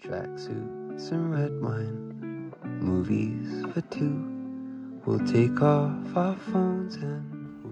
[0.00, 0.96] tracksuit,
[1.32, 3.64] red wine, movies
[5.26, 6.36] take off our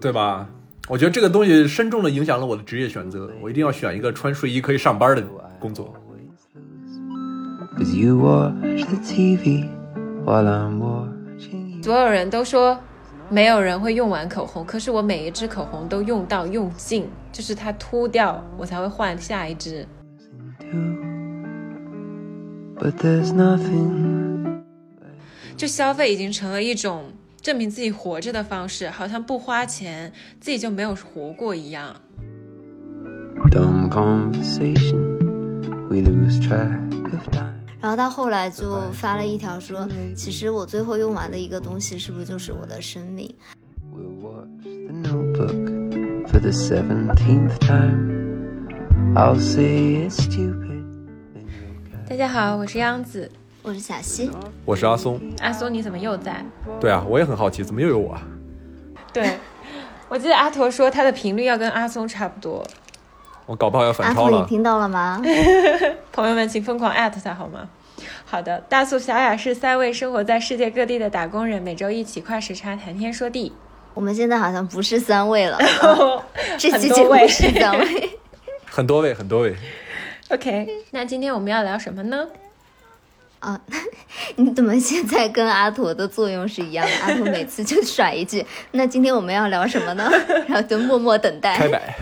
[0.01, 0.49] 对吧？
[0.89, 3.29] 我觉得这个东西深重的影响了我的职业选择。
[3.41, 5.23] 我一定要选一个穿睡衣可以上班的
[5.59, 5.93] 工作。
[11.81, 12.77] 所有人都说
[13.29, 19.87] 没有人会用完口红，可是我每一支口红都用到用尽，就是它秃掉我才会换下一支。
[22.79, 24.61] But there's nothing
[25.55, 27.05] 就消费已经成了一种
[27.41, 31.95] 证明自己活着的方式，好像不花钱自己就没有活过一样。
[33.49, 35.17] dumb conversation.
[35.89, 36.79] We lose track
[37.11, 37.53] of time.
[37.79, 43.33] 然后他后来就发了一条说，其实我最后用完的一个东西，是不是就是我的生命
[43.93, 49.15] ？We'll watch the notebook for the seventeenth time.
[49.15, 50.66] I'll say it's stupid.
[52.09, 53.29] 大家好，我是央子。
[53.61, 54.31] 我是小溪，
[54.63, 56.41] 我是阿松，阿松，你怎么又在？
[56.79, 58.21] 对啊，我也很好奇，怎么又有我啊？
[59.11, 59.37] 对，
[60.07, 62.65] 我记得阿驼说他的频率要跟阿松差不多。
[63.45, 64.37] 我搞不好要反阿超了。
[64.37, 65.21] 图你听到了吗？
[66.13, 67.67] 朋友们，请疯狂艾特他好吗？
[68.23, 73.51] 好的，大素小雅是三位生活在世界各地的打工人，每周一起跨时差谈天说地。
[73.93, 75.57] 我们现在好像不是三位了，
[76.57, 78.11] 这期节目是三位。
[78.65, 79.53] 很多位，很多位。
[80.29, 82.27] OK，那今天我们要聊什么呢？
[83.39, 83.61] 啊，
[84.35, 86.93] 你怎么现在跟阿驼的作用是一样的？
[87.05, 90.09] 阿驼每次就甩一句：“那今天我们要聊什么呢？”
[90.49, 91.55] 然后就默默等待。
[91.55, 91.95] 开摆。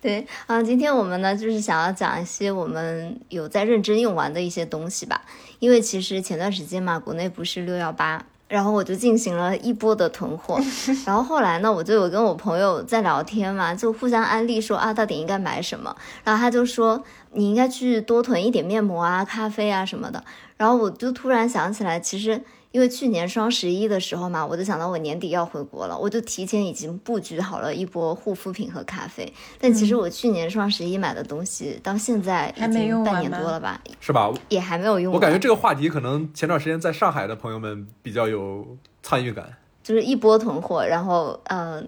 [0.00, 5.22] 对啊，今天我们呢就是想要讲一些我们有在认真用完的一些东西吧。
[5.58, 10.60] 因为其实前段时间嘛，国内不是六幺八，然后我就进行了一波的囤货。
[11.04, 15.94] 然后后来呢，我就有跟我朋友在聊天嘛，就互相安利说啊，到底应该买什么。
[16.24, 20.22] 然后他就说你应该去多囤一点面膜啊、咖啡啊什么的。
[20.56, 22.40] 然后我就突然想起来，其实
[22.76, 29.32] 因为去年双十一的时候嘛，我就想到我年底要回国了，我就提前已经布局好了一波护肤品和咖啡。
[29.58, 34.30] 但其实我去年双十一买的东西，到现在已还没用经半年多了吧，是吧？
[34.50, 35.16] 也还没有用完。
[35.16, 39.50] 我感觉这个话题可能前段时间在上海的朋友们比较有参与感。
[39.82, 41.82] 就是一波囤货，然后呃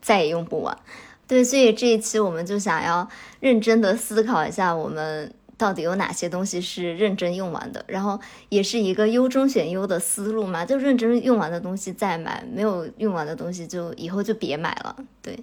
[0.00, 0.78] 再也用不完。
[1.26, 3.08] 对，所以这一期我们就想要
[3.40, 14.96] 认真的思考一下，我们到底有哪些东西是认真用完的，然后也是一个优中选优的思路嘛，就认真用完的东西再买，没有用完的东西就以后就别买了。
[15.20, 15.38] 对，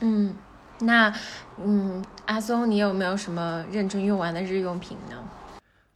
[0.00, 0.34] 嗯，
[0.80, 1.14] 那
[1.62, 5.16] 嗯，阿松，你有没有什么认真用完的日用品呢？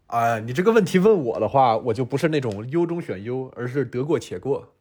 [0.06, 4.74] 啊、你这个问题问我的话，我就不是那种优中选优，而是得过且过。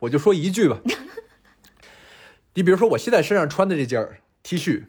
[0.00, 0.78] 我就说一句吧，
[2.52, 4.84] 你比如说我现在身上穿的这件儿 T 恤，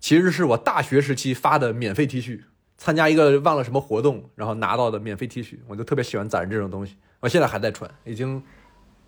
[0.00, 2.40] 其实是我大学时期发的免费 T 恤，
[2.82, 6.96] 参加一个忘了什么活动，然后拿到的免费 T 恤，我就特别喜欢攒这种东西。
[7.20, 8.42] 我现在还在穿，已经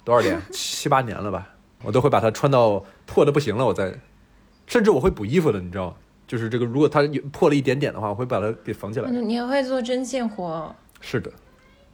[0.05, 1.49] 多少年 七八年了吧，
[1.83, 3.99] 我都会把它穿到破的不行了，我再，
[4.67, 5.97] 甚至我会补衣服的，你知道吗？
[6.27, 7.01] 就是这个，如果它
[7.33, 9.09] 破了一点点的话，我会把它给缝起来。
[9.11, 10.77] 嗯你还会做针线活哦？
[11.01, 11.33] 是的，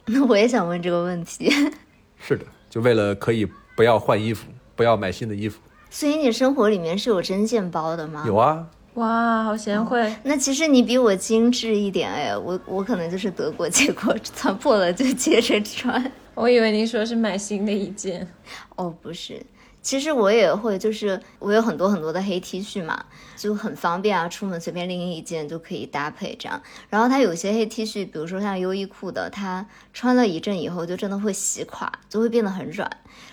[0.05, 1.49] 那 我也想问这个问题，
[2.19, 3.47] 是的，就为了可以
[3.77, 5.61] 不要换衣服，不要买新的衣服。
[5.89, 8.23] 所以你生活里面是有针线包的吗？
[8.27, 10.13] 有啊，哇，好贤惠！
[10.23, 16.11] 那其实你比我精致一点哎，我我可能就是得过且过， 穿破了就接着穿。
[16.35, 18.27] 我以为您说是买新的一件。
[18.75, 19.45] 哦，不是，
[19.81, 23.05] 其实我也会，就是我有很多很多的黑 T 恤嘛，
[23.37, 26.61] 就很方便啊，出门随便拎一件就可以搭配这样。
[26.89, 32.89] 然后它有些黑 T 恤，比如说像优衣库的，它穿了一阵以后就真的会洗垮，就会变得很软。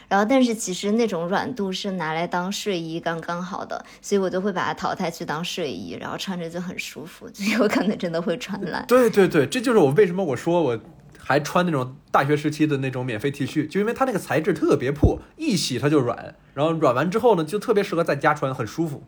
[0.09, 8.85] 然后，但是其实那种软度是拿来当睡衣刚刚好的，所以我就会把它淘汰去当睡衣，然后穿着就很舒服，就有可能真的会穿烂。
[8.87, 10.81] 对对对，这就是我为什么我说我
[11.19, 19.03] 还穿那种大学时期的那种免费 T 恤，就因为它那个材质特别破，一洗它就软，然后软完之后呢，就特别适合在家穿，很舒服。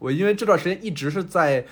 [0.00, 1.64] 我因为这段时间一直是在，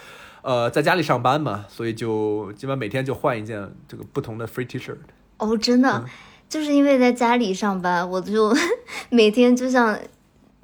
[0.42, 4.98] 呃，在家里上班嘛，所以就基本上每天就换一件这个不同的 free T shirt。
[5.38, 6.04] 哦，真的，
[6.48, 8.54] 就是因为在家里上班，我就
[9.10, 9.98] 每天就像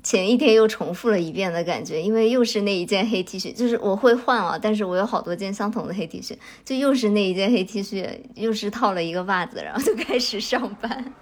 [0.02, 11.12] 前一天又重复了一遍的感觉，因为又是那一件黑 T 恤，就是我会换啊，但是我有好多件相同的黑 T 恤，就又是那一件黑 T 恤，又是套了一个袜子，然后就开始上班。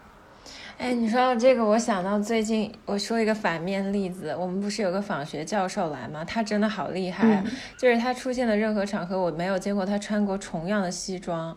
[0.79, 6.25] 哎，你说到这个，我想到最近我说一个反面例子，我们不是有个访学教授来吗？
[6.25, 7.45] 他真的好厉害，啊
[7.79, 11.57] 就是他出现的任何场合，我没有见过他穿过重样的西装。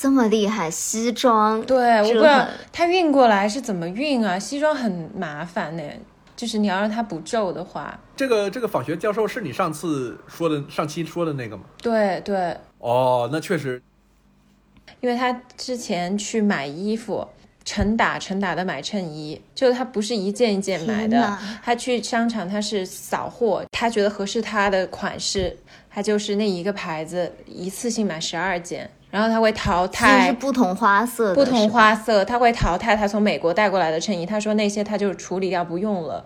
[0.00, 4.38] 这么厉害，西装，对，我不知道很他运过来是怎么运啊？
[4.38, 5.82] 西装很麻烦呢，
[6.36, 11.64] 就是你要让它不皱的话，这个这个访学教授是你上次说的上期说的那个吗？
[11.82, 13.82] 对对，哦，那确实，
[15.00, 17.26] 因为他之前去买衣服，
[17.64, 25.56] 成打成打的买衬衣，就是他不是一件一件买的，他去商场他是扫货，他觉得合适他的款式，
[25.90, 30.32] 他就是那一个牌子一次性买十二件，然后他会淘汰。
[30.32, 34.26] 不同花色的，不同花色，他会淘汰他从美国带过来的衬衣。
[34.26, 36.24] 他说那些他就处理掉不用了。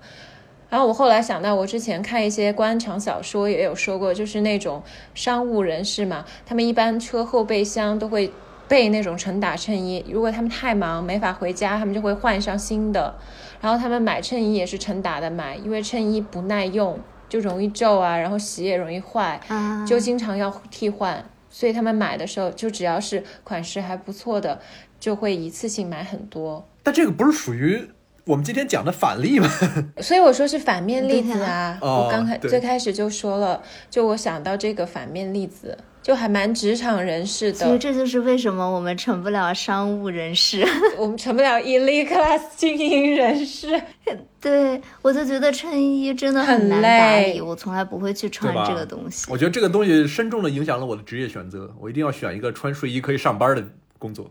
[0.69, 4.83] 然后我后来想到，我之前看一些官场小说也有说过，就是那种
[5.15, 8.33] 商务人士嘛，他们一般车后备箱都会
[8.69, 10.03] 备那种成打衬衣。
[10.09, 13.15] 如果他们太忙没法回家，他们就会换上新的。
[13.61, 16.99] 然后他们买衬衣也是成打的买，因为衬衣不耐用，
[17.29, 19.39] 就容易皱啊，然后洗也容易坏。
[19.49, 24.59] 啊，就经常要替换，所以他们买的时候就只要是款式还不错的，
[24.99, 26.67] 就会一次性买很多。
[26.83, 27.89] 但这个不是属于
[28.25, 29.49] 我们今天讲的反例吗？
[30.01, 40.67] 所以我说是反面例子对啊，哦我刚开对最开始就说了，就我想到这个反面例子，就还蛮职场人士其实的，这就是为什么我们成不了商务人士。
[40.97, 43.81] 我们成不了 elite class 精英人士。
[44.43, 49.31] 对我就觉得衬衣真的很难打累理，我从来不会去穿这个东西。
[49.31, 53.65] 我觉得这个东西深重的影响了我的职业选择，我一定要选一个穿睡衣可以上班的
[54.01, 54.29] 工作。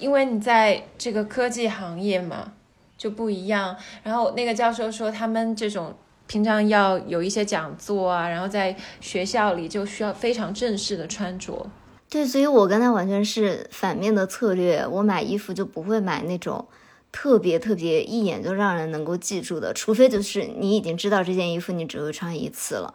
[0.00, 2.52] 因为你在这个科技行业嘛，
[2.98, 3.76] 就不一样。
[4.02, 5.94] 然后那个教授说，他们这种
[6.26, 11.70] 平常要有一些讲座啊，然后在学校里就需要非常正式的穿着。
[12.10, 14.84] 对，所以我跟他完全是反面的策略。
[14.90, 16.66] 我买衣服就不会买那种
[17.12, 22.94] 特别特别一眼就让人能够记住的，除非就是你已经知道这件衣服你只会穿一次了，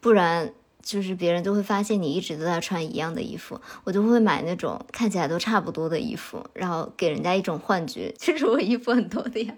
[0.00, 3.60] 不然就是别人就会发现你一直都在穿一样的衣服。
[3.82, 9.52] 我就会买那种看起来都差不多的衣服，然后给人家一种幻觉，其 实我衣服很多的呀。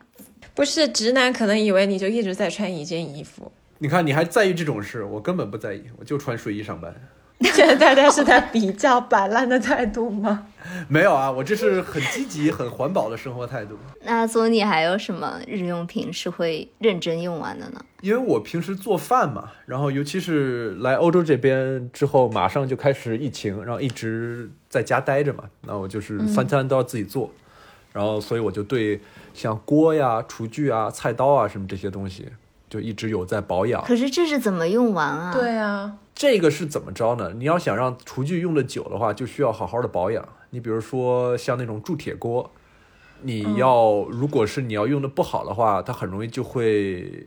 [0.54, 6.92] 不是直男可能以为你就一直在穿一件衣服，你看，你还在意这种事，我根本不在意，我就穿睡衣上班。
[7.40, 10.46] 现在大家是在比较摆烂的态度吗？
[10.88, 13.76] 没有啊，我这是很积极、很环保的生活态度。
[14.04, 17.80] 那索尼还有什么日用品是会认真用完的呢？
[18.02, 27.30] 因为我平时做饭嘛，然后尤其是来欧洲这边之后，马上就开始疫情，然后一直在家待着嘛，那我就是三餐都要自己做，
[27.92, 29.00] 然后所以我就对
[29.32, 32.28] 像锅呀、厨具啊、菜刀啊什么这些东西，
[32.68, 33.82] 就一直有在保养。
[33.84, 35.32] 可是这是怎么用完啊？
[35.32, 37.32] 对啊，这个是怎么着呢？
[37.36, 40.28] 你要想让厨具用的久的话，就需要好好的保养。
[40.50, 42.50] 你比如说像那种铸铁锅，
[43.22, 47.24] 你要、如果是你要用的不好的话，它很容易就会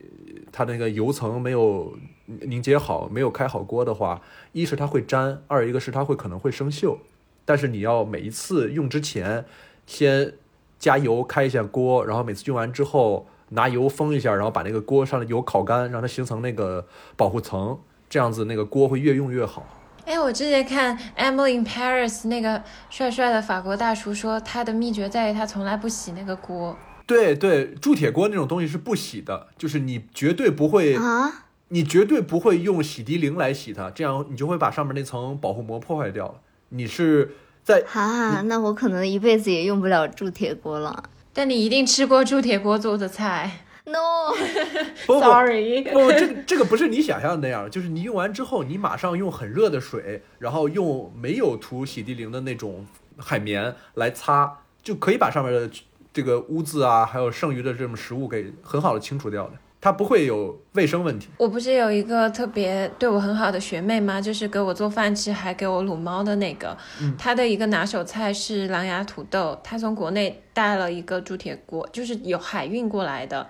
[0.52, 1.96] 它那个油层没有
[2.26, 4.20] 凝结好，没有开好锅的话，
[4.52, 6.98] 一是它会粘，二一个是它会可能会生锈。
[7.46, 9.46] 但是你要每一次用之前，
[9.86, 10.34] 先
[10.78, 16.86] 加油开一下锅，然后每次用完之后拿油封一下，然后把那个锅上的油烤干，让它形成那个
[17.16, 17.78] 保护层，
[18.12, 19.66] 这样子那个锅会越用越好。
[20.04, 26.76] 哎，我之前看《Emily in Paris》那个帅帅的法国大厨说，他的秘诀在于他从来不洗那个锅。
[27.06, 36.34] 对对，铸铁锅那种东西是不洗的，就是你绝对不会，啊，你绝对不会用洗涤灵来洗它，这样你就会把上面那层保护膜破坏掉了。
[36.68, 41.04] 你是在哈，那我可能一辈子也用不了铸铁锅了。
[41.32, 44.32] 但你一定吃过铸铁锅做的菜 No，
[45.06, 45.82] 不不，Sorry。
[45.82, 52.86] 不，这个这个不是你想象的那样，就是你用完之后，你马上用很热的水，然后用没有涂洗涤灵的那种
[53.16, 55.68] 海绵来擦，就可以把上面的
[56.12, 61.28] 这个污渍啊，还有剩余的这种食物给很好的清除掉的，它不会有卫生问题。
[61.38, 64.20] 我不是有一个特别对我很好的学妹吗？
[64.20, 66.76] 就是给我做饭吃，还给我撸猫的那个。
[67.00, 73.48] 嗯她的一个拿手菜是狼牙土豆，她从国内带了一个铸铁锅，就是有海运过来的，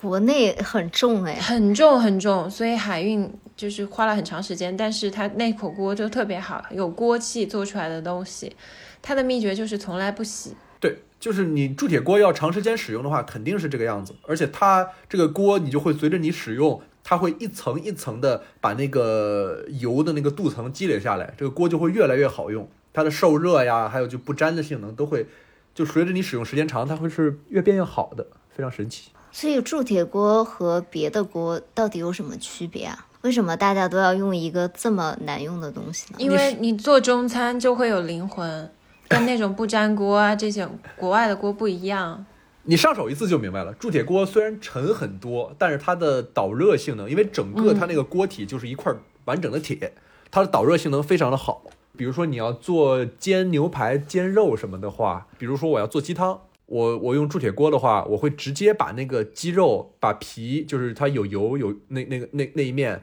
[0.00, 4.74] 国内很重哎，很重很重，所以海运就是花了很长时间。
[4.74, 8.56] 但是它那口锅就特别好，有锅气做出来的东西。
[9.02, 10.56] 它的秘诀就是从来不洗。
[10.80, 14.14] 对，就是你铸铁锅要长时间使用的话，肯定是这个样子。
[14.26, 22.66] 而且它这个锅，你就会随着你使用，它会一层一层的把那个油的那个镀层积累下来，这个锅就会越来越好用。
[22.94, 25.26] 它的受热呀，还有就不粘的性能都会，
[25.74, 29.10] 就随着你使用时间长，它会是越变越好的，非常神奇。
[29.32, 33.06] 所以铸铁锅和别的锅到底有什么区别啊？
[33.22, 36.16] 为什么大家都要用一个这么难用的东西呢？
[36.18, 38.70] 因为你做中餐就会有灵魂，
[39.08, 42.24] 跟那种不粘锅啊这些国外的锅不一样。
[42.62, 48.92] 你上手一次就明白了，铸铁锅虽然沉很多，但是它的导热性能，因为整个它那个锅体就是一块
[49.24, 49.92] 完整的铁，
[50.30, 51.62] 它的导热性能非常的好。
[51.96, 63.02] 比如说你要做煎牛排、煎肉什么的话，比如说我要做鸡汤，我我用铸铁锅的话，我会直接把那个鸡肉把皮，就是它有油有那那个那那一面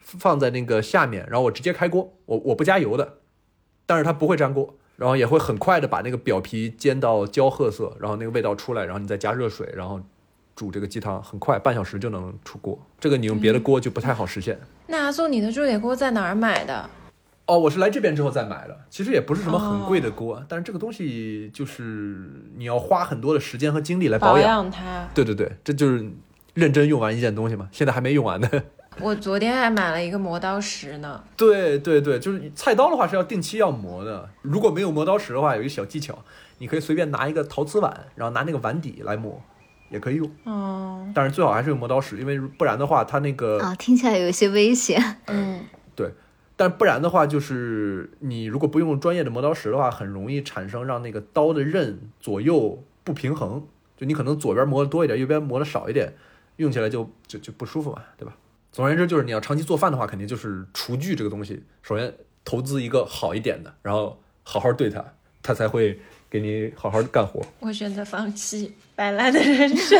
[0.00, 3.18] 放在那个下面，然后我直接开锅，我我不加油的，
[3.86, 4.74] 但是它不会粘锅。
[4.96, 10.00] 然后也会很快的把那个表皮煎到焦褐色，然后那个味道出来，然后你再加热水，然后
[10.54, 12.78] 煮这个鸡汤，很快半小时就能出锅。
[13.00, 14.56] 这个你用别的锅就不太好实现。
[14.86, 16.88] 那阿松，你的铸铁锅在哪儿买的？
[17.46, 24.48] 哦，我是来这边之后再买的，其实也不是什么很贵的锅，但是这个东西就是你要花很多的时间和精力来保保养。
[24.48, 25.08] 养它。
[25.14, 26.10] 对对对，这就是
[26.54, 28.48] 认真用完一件东西嘛，现在还没用完呢。
[29.00, 31.22] 我昨天还买了一个磨刀石呢。
[31.36, 36.16] 对对对，就是菜刀的话是要定期要磨的，如果没有磨刀石的话，有一个小技巧，
[36.58, 39.42] 你可以随便拿一个陶瓷碗，然后拿那个碗底来磨，
[39.90, 40.30] 也可以用。
[40.44, 45.20] 哦，但是最好还是用磨刀石，因为不然的话，它那个啊，听起来有一些危险。
[45.26, 45.60] 嗯，
[46.56, 56.14] 但不然的话，就是你如果不用专业的磨刀石的话，很容易产生让那个刀的刃左右不平衡，就你可能左边磨的多一点，右边磨的少一点，
[56.56, 58.36] 用起来就就就不舒服嘛，对吧？
[58.70, 65.04] 总而言之，就是你要长期做饭的话，肯定就是厨具这个东西，首先投资一个好一点的，然后好好对它，
[65.42, 66.00] 它才会
[66.34, 67.40] 给你好好干活。
[67.60, 69.96] 我选择放弃摆烂的人生。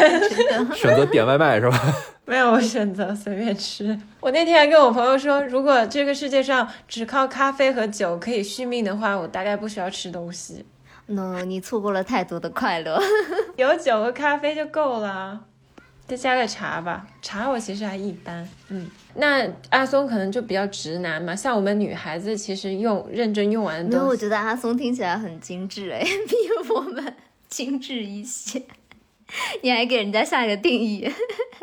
[0.74, 1.80] 选择点外卖是吧？
[2.24, 3.96] 没有，我选择随便吃。
[4.18, 10.64] 我那天还跟我朋友说，如果这个世界上只靠咖啡和酒可以续命的话，我大概不需要吃东西
[11.06, 13.00] ，no，你错过了太多的快乐。
[13.54, 15.40] 有酒和咖啡就够了。
[16.06, 18.46] 再加个茶吧，茶我其实还一般。
[18.68, 26.34] 嗯，那阿松可能就比较直男嘛，像我们女孩子其实用认真用完没有，的东西，我觉得阿松听起来很精致哎， 比
[26.72, 27.14] 我们
[27.48, 28.62] 精致一些。
[29.62, 31.10] 你还给人家下个定义，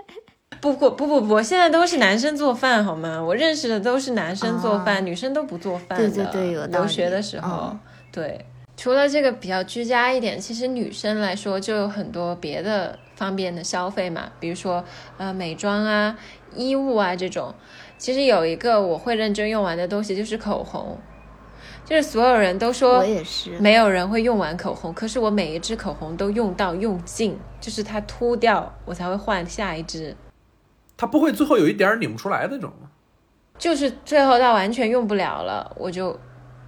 [0.59, 3.21] 不不不不不，现在都是男生做饭好吗？
[3.21, 6.09] 我认识的都是男生做饭，女生都不做饭的。
[6.09, 7.79] 对对对有留学的时候，嗯
[8.11, 8.45] 对。
[8.77, 14.83] 除了这个比较居家一点，其实女生来说就有很多别的方便的消费嘛，比如说
[15.19, 16.17] 呃美妆啊、
[16.55, 17.53] 衣物啊这种。
[17.99, 20.97] 其实有一个我会认真用完的东西就是口红，
[21.85, 23.59] 就是所有人都说我也是。
[23.59, 30.17] 没有人会用完口红，可是我每一支口红都用到用尽，就是它秃掉我才会换下一支。
[30.97, 32.89] 它不会最后有一点儿拧不出来的那种吗？
[33.59, 36.19] 就是最后它完全用不了了，我就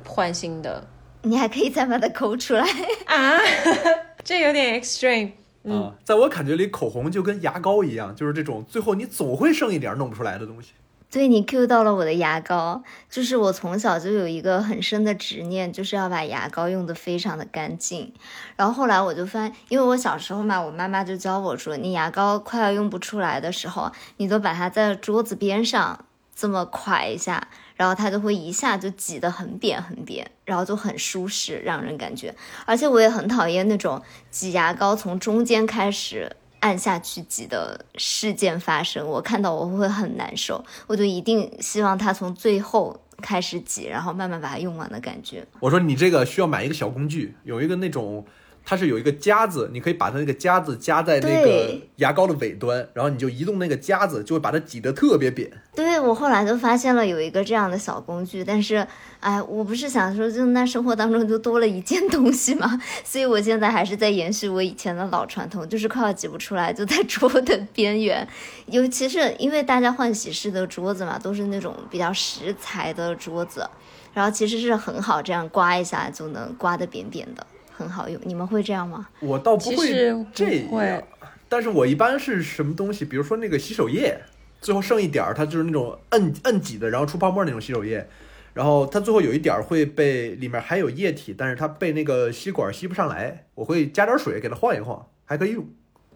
[0.06, 0.86] 换新的
[1.24, 2.64] 你还可以再把它抠出来。
[3.06, 3.40] 啊，
[4.24, 5.32] 这有点 extreme。
[5.68, 10.74] 啊，在我感觉里，口红就跟牙膏一样，就是这种最后你总会剩一点儿弄不出来的东西。
[11.10, 18.12] 对你 Q 到了我的牙膏，就是我从小就有一个很深的执念，就是要把牙膏用得非常的干净。
[18.56, 26.04] 然后后来我就发现，因为我小时候嘛，我妈妈就教我说，你牙膏快要用不出来的时候，你都把它在桌子边上
[26.36, 32.34] 这么蒯一下，然后它就会一下就挤得很扁很扁，然后就很舒适，让人感觉。
[32.66, 36.32] 而且我也很讨厌那种挤牙膏从中间开始。
[36.64, 45.46] 按下去挤的事件发生，我看到我会很难受，我就一定希望它从最后开始挤，然后慢慢把它用完的感觉。
[45.60, 48.26] 我说你这个需要买一个小工具，有一个那种，
[48.66, 55.52] 它是有一个夹子，你可以把它那个夹子夹在那个牙膏的尾端，然后你就移动那个夹子，就会把它挤得特别扁。
[55.76, 58.88] 对我后来就发现了有一个这样的小工具，但是，
[59.20, 68.26] 哎，我不是想说，就那生活当中就多了一件东西嘛， 所以我现在还是在延续我以前的老传统，就是快要挤不出来，就在桌的边缘，
[68.68, 73.68] 尤其是因为大家换洗式的桌子嘛，都是那种比较实材的桌子，
[74.14, 78.20] 然后其实是很好，这样刮一下就能刮得扁扁的，很好用。
[78.24, 79.08] 你们会这样吗？
[79.20, 81.04] 我倒不会这会样，
[81.50, 84.18] 但是我一般是什么东西，比如说那个洗手液，
[84.62, 88.08] 最后剩一点儿，它就是那种摁摁挤的，然后出泡沫那种洗手液，
[88.54, 95.66] 然后它最后有一点儿会被里面还有液体，但是它被那个吸管吸不上来，我会加点水给它晃一晃，还可以用，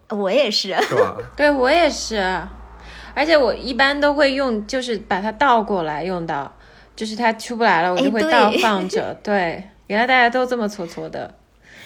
[0.10, 1.18] 我也是，是吧？
[1.36, 2.18] 对我也是，
[3.14, 6.56] 而且我一般都会用，就是把它倒过来用到，
[6.96, 9.14] 就是它出不来了，我就会倒放着。
[9.22, 11.36] 对，原来大家都这么搓搓的。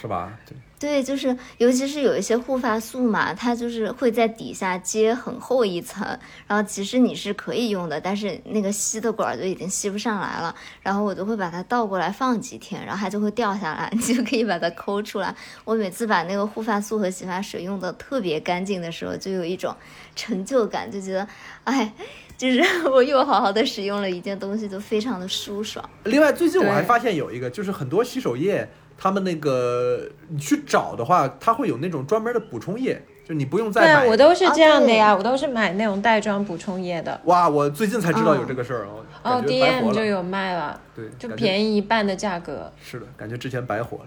[0.02, 0.38] 是吧？
[0.46, 0.56] 对。
[0.82, 6.04] 对，就是尤其是有一些护发素嘛，它就是会在底下接很厚一层，
[6.48, 15.36] 然后其实你是可以用的，但是那个吸的管儿就已经吸不上来了，然后我就会把它倒过来放几天，然后它就会掉下来，你 就可以把它抠出来。
[15.66, 19.76] 我每次把那个护发素和洗发水用的特别干净的时候，就有一种
[20.16, 21.28] 成就感，就觉得，
[21.64, 21.94] 哎，
[22.36, 25.88] 就是 我又好好的使用了一件东西，就非常的舒爽。
[26.06, 28.68] 另外，最近我还发现有一个，就是很多洗手液，
[29.02, 34.06] 他们那个你去找的话，它会有那种专门的补充液，就你不用再买。
[34.06, 37.20] 我都是哦这样的对呀，我都是买那种袋装补充液的。
[37.26, 39.04] 哇，我最近才知道有这个事儿哦。
[39.24, 40.06] 哦，DM 就。
[40.06, 42.72] 有卖了，对，就便宜一半的价格。
[42.84, 44.06] 是的，感觉之前白活了。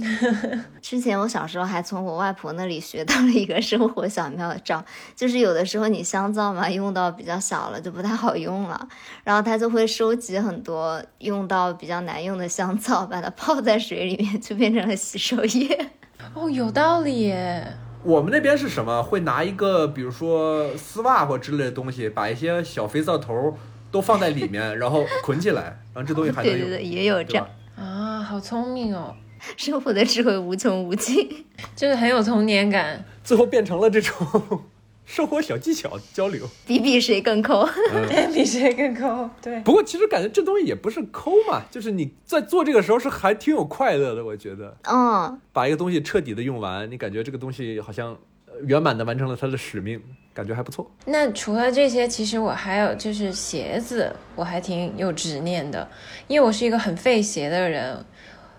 [0.82, 4.84] 之前我小时候还从我外婆那里学到了一个生活小妙招，
[5.16, 8.88] 就是有的时候你香皂嘛用到比较小了就不太好用了，
[9.24, 15.90] 然后她就会收集很多用到比较难用的香皂，把它泡在水里面，就变成了洗手液。
[16.34, 17.66] 哦，有道理耶。
[18.02, 19.02] 我们那边是什么？
[19.02, 23.56] 会拿一个，比如说丝袜或之类的东西，把一些小肥皂头
[23.90, 26.60] 都放在里面，然后捆起来，然后这东西还能用。
[26.60, 27.48] 对对对，也有这样。
[27.76, 29.14] 啊，好聪明哦，
[29.56, 31.46] 生活的智慧无穷无尽。
[31.74, 33.04] 就是很有童年感。
[33.22, 34.16] 最后变成了这种
[35.06, 36.48] 生活小技巧交流。
[36.66, 37.64] 比比谁更抠。
[38.08, 39.28] 对比谁更抠？
[39.40, 44.76] 对，不过其实感觉这东西也不是抠嘛，就是你在做这个时候是还挺有快乐的，我觉得。
[44.90, 50.02] 嗯，把一个东西彻底的用完，你感觉这个东西好像呃圆满的完成了它的使命，
[50.34, 50.90] 感觉还不错。
[51.04, 55.88] 那除了这些，其实我还有就是鞋子，我还挺有执念的，
[56.26, 58.04] 因为我是一个很费鞋的人。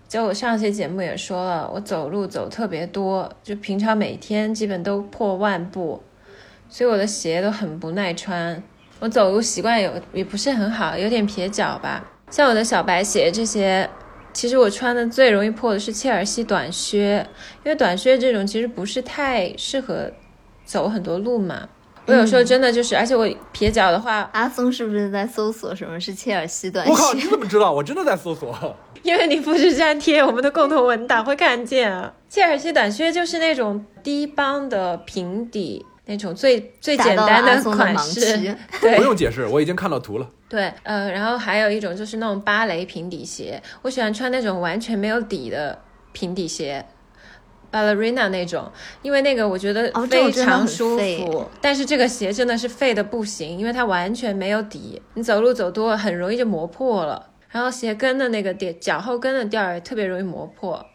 [0.07, 6.01] 就我上期节目也说了，我走路走特别多，就平常每天基本都破万步，
[6.69, 8.63] 所以我的鞋都很不耐穿。
[8.99, 12.09] 我走路习惯有也不是很好，有点撇脚吧。
[12.31, 13.89] 像我的小白鞋这些，
[14.31, 17.27] 其实我穿的最容易破的是切尔西短靴，
[17.65, 20.11] 因为短靴这种其实不是太适合
[20.63, 21.67] 走很多路嘛。
[22.07, 27.21] 我有时候真的就是，而且我撇脚的话，阿松是不是在搜索什么是切尔西短靴我靠，你？
[27.21, 27.71] 怎么知道？
[27.71, 28.75] 我真的在搜索。
[29.03, 32.11] 因为你复制粘贴我们的共同文档会看见啊。
[32.27, 38.19] 切尔西短靴就是那种低帮的平底，那种最最简单的款式。
[38.81, 40.27] 对不用解释，我已经看到图了。
[40.49, 45.77] 对，呃，然后还有一种就是那种芭蕾平底鞋，我喜欢穿那种完全没有底的
[46.13, 46.85] 平底鞋。
[47.71, 48.71] Ballerina 那种，
[49.01, 57.31] 因为那个我觉得非常舒废服，但是这个鞋真的是废的不行，因为它完全没有底，你走路走多了很容易就磨破了。
[57.49, 60.85] 然后鞋跟的那个垫，脚后跟的垫儿也特别容易磨破。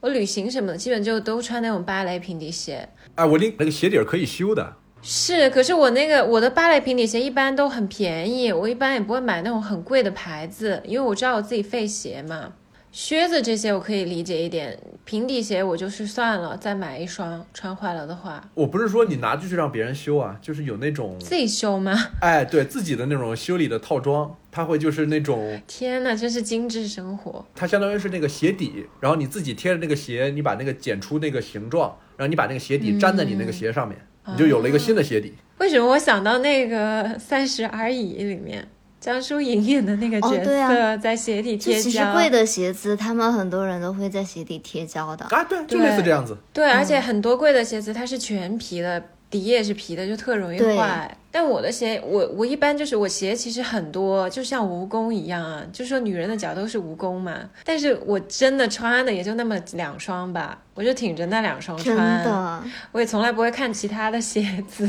[0.00, 2.88] 我旅行什么的，基本就都穿那种芭蕾平底鞋。
[3.14, 4.74] 哎，我那那个鞋底儿可以修的。
[5.00, 12.52] 是，可是我那个我的芭蕾平底鞋一般都很便宜，我一般也不会买那种很贵的牌子，因为我知道我自己费鞋嘛。
[12.94, 21.96] 靴子这些我可以理解一点，平底鞋我就是算了，再买一双，穿坏了的话我不是说你拿出去让别人修啊，就是有那种自己修吗？
[22.20, 27.42] 哎，对自己的那种修理的套装，它会就是那种， 天呐，真是精致生活。
[27.54, 35.32] 它相当于是那个鞋底，然后你自己贴着那个鞋，你把那个剪出那个形状，然后你把那个鞋底粘在你那个鞋上面，你就有了一个新的鞋底。
[35.56, 38.68] 为什么我想到那个《三十而已》里面
[39.02, 41.82] 张淑颖演的那个角哦对色，啊在鞋底贴胶？
[41.82, 45.24] 其实贵的鞋子，他们很多人都会在鞋底贴胶的。
[45.24, 46.38] 啊，对，就对类似这样子。
[46.52, 51.18] 对，而且很多贵的鞋子它是全皮的，底也是皮的，就特容易对坏。
[51.32, 57.34] 但我的鞋，我我一般就是我鞋其实很多，就像蜈蚣一样啊，就说女人的脚都是蜈蚣嘛。
[57.64, 62.62] 但是我真的穿的也就那么两双吧，我就挺着那两双真穿，的
[62.92, 64.88] 我也从来不会看其他的鞋子。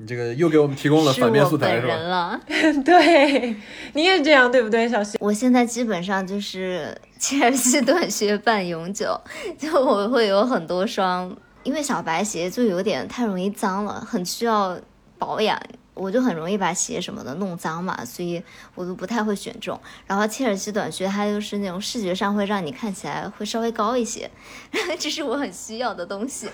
[0.00, 1.88] 你这个又给我们提供了反面素材是吧？
[1.88, 2.40] 人了。
[2.82, 3.54] 对，
[3.92, 5.18] 你也这样对不对，小溪？
[5.20, 9.20] 我现在基本上就是 切尔西短靴半永久，
[9.58, 14.78] 就我会有很多双，因为小白鞋就有点太容易脏了，很需要
[15.18, 15.60] 保养。
[15.92, 18.42] 我就很容易把鞋什么的弄脏嘛，所以
[18.74, 19.78] 我都不太会选这种。
[20.06, 24.30] 然后切尔西短靴它就是那种视觉上会让你看起来会稍微高一些，
[24.98, 26.48] 这是我很需要的东西。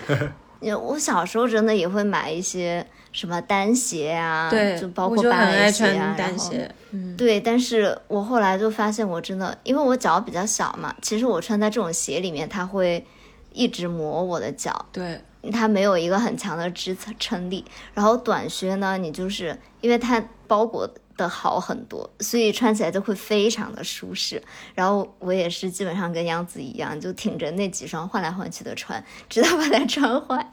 [0.59, 6.75] 我小时候真的也会买一些什么单鞋啊，对，就包括芭蕾很爱穿鞋啊，然后单鞋。
[6.91, 13.05] 嗯，对，但是我后来就发现，我真的，因为我脚比较小嘛，其实我穿在这种鞋里面，它会
[13.51, 15.19] 一直磨我的脚，对，
[15.51, 17.65] 它没有一个很强的支撑撑力。
[17.93, 24.41] 然后短靴呢，你就是因为它包裹的好很多，所以穿起来就会非常的舒适。
[24.75, 30.49] 然后我也是基本上跟杨子一样，就挺着那几双换来换去的穿，直到把它穿坏。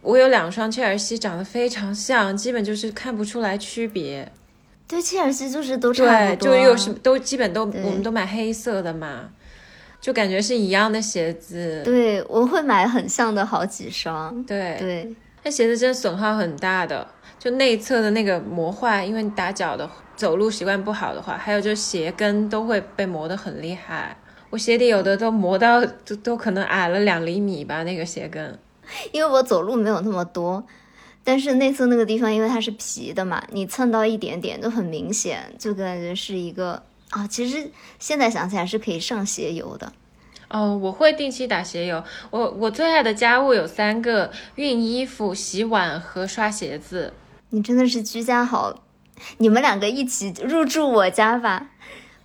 [0.00, 4.30] 我有两双切尔西长得非常像，基本就是看不出来区别。
[4.86, 9.28] 对，切尔西就是都差，不多啊，就又是都基本都我们都买黑色的嘛，
[10.00, 11.82] 就感觉是一样的鞋子。
[11.84, 14.42] 对，我会买很像的好几双。
[14.44, 17.06] 对，对，那鞋子真的损耗很大的，
[17.38, 24.16] 就内侧的那个磨坏，因为你打脚的走路习惯不好的话，还有就是鞋跟都会被磨得很厉害。
[24.48, 28.58] 我鞋底有的都磨到都都可能矮了两厘米吧，那个鞋跟。
[29.12, 30.64] 因为我走路没有那么多，
[31.24, 37.26] 但是内侧那个地方因为它是皮的嘛，你蹭到一点点就很明显，就感觉是一个啊。
[37.26, 39.92] 其实现在想起来是可以上鞋油的。
[40.50, 42.02] 哦，我会定期打鞋油。
[42.30, 47.12] 我我最爱的家务有三个：熨衣服、洗碗和刷鞋子。
[47.50, 48.82] 你真的是居家好，
[49.36, 51.68] 你们两个一起入住我家吧。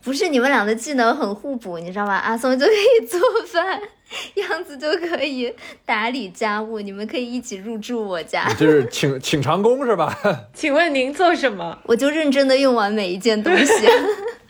[0.02, 2.16] 不是你们俩的技能很互补，你知道吧？
[2.16, 3.82] 阿松就可以做饭，
[4.36, 5.54] 样子就可以
[5.86, 8.48] 打理家务，你们可以一起入住我家。
[8.56, 10.16] 就是请请长工是吧？
[10.54, 11.78] 请问您做什么？
[11.86, 13.74] 我就认真的用完每一件东西。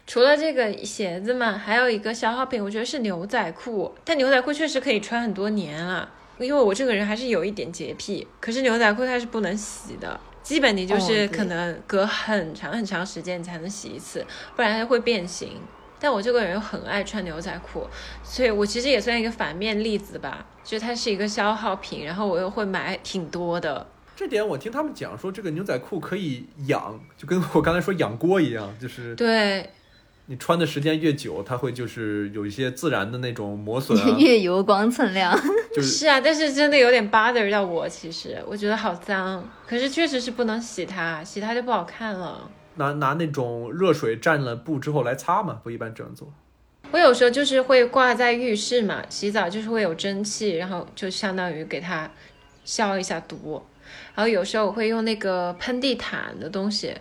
[0.06, 3.94] 除了这个鞋子嘛，还有一个消耗品，我觉得是牛仔裤。
[4.04, 8.28] 但牛仔裤确实可以穿很多年啊，因为我这个人还是有一点洁癖。
[8.42, 14.26] 可是牛仔裤它是不能洗的，基本你就是可能隔很长很长时间才能洗一次，
[14.58, 15.52] 不然它会变形。
[16.04, 17.88] 但我这个人又很爱穿牛仔裤，
[18.22, 23.88] 所以我其实也算一个反面例子吧，就它是一个消耗品，然后我又会买挺多的。
[24.14, 29.70] 这点我听他们讲说，这个牛仔裤可以养，就跟我刚才说养锅一样，就是对。
[30.26, 35.38] 你穿的时间越久，它会就是有一些自然的那种磨损，啊， 越油光锃亮。
[35.74, 39.42] 就是 是啊，但是真的有点 bother 到我，其实我觉得好脏。
[39.66, 42.50] 可是确实是不能洗它，洗它就不好看了。
[42.76, 46.32] 拿拿那种热水蘸了布之后来擦嘛，不一般这样做。
[46.92, 52.10] 我有时候就是会挂在浴室嘛，洗澡就是会有蒸汽，然后就相当于给它
[52.64, 53.64] 消一下毒。
[54.16, 56.96] 然后有时候我会用那个喷地毯的东西，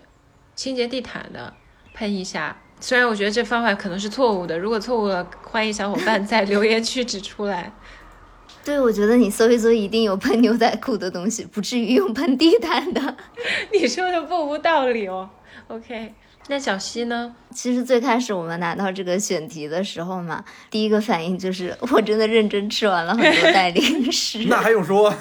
[0.54, 1.52] 清洁地毯的
[1.94, 2.56] 喷一下。
[2.80, 7.72] 虽然我觉得这方法可能是错误的，如果错误了，欢迎小伙伴在留言区指出来。
[8.64, 13.16] 对，我觉得你搜一搜一定有喷牛仔裤的东西，不至于用喷地毯的。
[13.72, 15.28] 你说的不无道理哦。
[15.68, 16.12] OK，
[16.48, 17.34] 那小溪呢？
[17.54, 24.44] 其实最开始我们拿到这个选题的时候嘛，第一个反应就是 我真的认真吃完了很多袋零食。
[24.50, 25.14] 那还用说？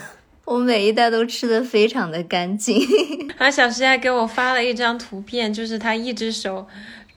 [0.44, 2.82] 我每一袋都吃的非常的干净。
[3.38, 6.68] 啊，小溪还给我发了一张图片，就是他一只手。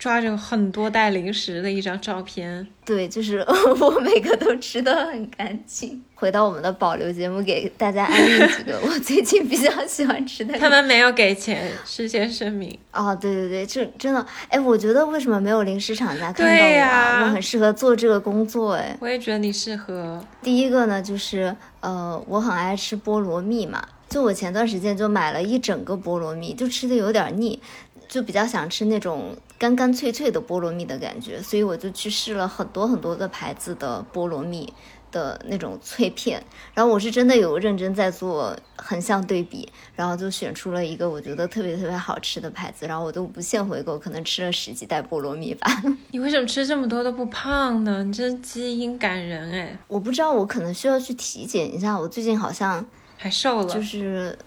[0.04, 3.38] 抓着很多袋零食的一张照片，对，就是
[3.80, 6.04] 我每个都吃的很干净。
[6.14, 10.58] 回到我们的保留节目，给大家安利几个我最近比较喜欢吃的。
[10.58, 12.78] 他们没有给钱，事先声明。
[12.92, 17.24] 哦，对对对，这真的，哎，我觉得为什么没有零食厂家看到我啊？
[17.24, 18.94] 我很适合做这个工作，哎。
[19.00, 20.22] 我也觉得你适合。
[20.42, 27.58] 第一个呢，就是呃，我很爱吃菠萝蜜嘛，就我前段时间就买了一整个菠萝蜜，就吃的有点腻。
[28.06, 34.70] 就比较想吃那种干干脆脆的菠萝蜜的感觉，所以我就去试了很多很多个牌子的菠萝蜜
[35.10, 45.66] 的那种脆片，然后我是真的有认真在做横向对比，然后就选出了一个我觉得特别特别好吃的牌子，然后我都无限回购，可能吃了十几袋菠萝蜜吧。
[46.12, 48.04] 你为什么吃这么多都不胖呢？
[48.04, 49.78] 你真基因感人哎！
[49.88, 52.84] 我不知道，我可能需要去体检一下，我最近好像
[53.16, 54.38] 还瘦了，就是，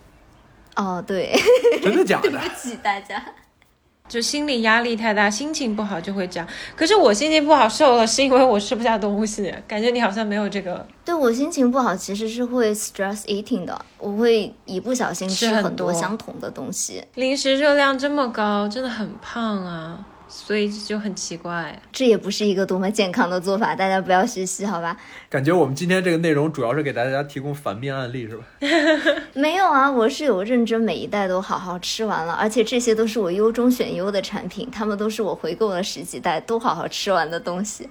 [0.75, 1.33] 哦对，
[1.81, 2.29] 真的假的？
[2.29, 3.25] 对不起大家。
[4.07, 6.47] 就心理压力太大，心情不好就会这样。
[6.75, 9.53] 可是我心情不好瘦了，是因为我吃不下东西。
[9.67, 10.85] 感觉你好像没有这个。
[11.03, 17.03] 对我心情不好，其实是会 stress eating 的，我会一不小心吃很多相同的东西。
[17.15, 20.05] 零食热量这么高，真的很胖啊。
[20.29, 24.95] 所以就很奇怪，这也不是一个多么健康的做法，大家不要学习，好吧？
[25.29, 28.43] 感觉我们今天这个内容主要是给大家提供反面案例，是吧？
[29.33, 37.89] 没有啊，我是有认真每一袋都好好吃完了，而且这些都是我优中选优的产品，他们都是我回购了十几袋都好好吃完的东西，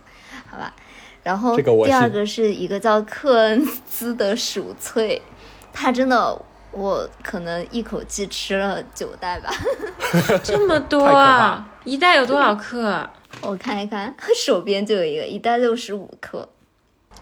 [0.51, 0.75] 好吧？
[1.23, 5.21] 然后第二个是一个叫克恩兹的薯脆，
[5.73, 6.41] 它真的。
[6.73, 9.51] 我可能一口气吃了九袋吧，
[10.45, 11.67] 这么多啊！
[11.87, 13.09] 一袋有多少克？
[13.41, 16.49] 我看一看， 手边就有一个，一袋六十五克，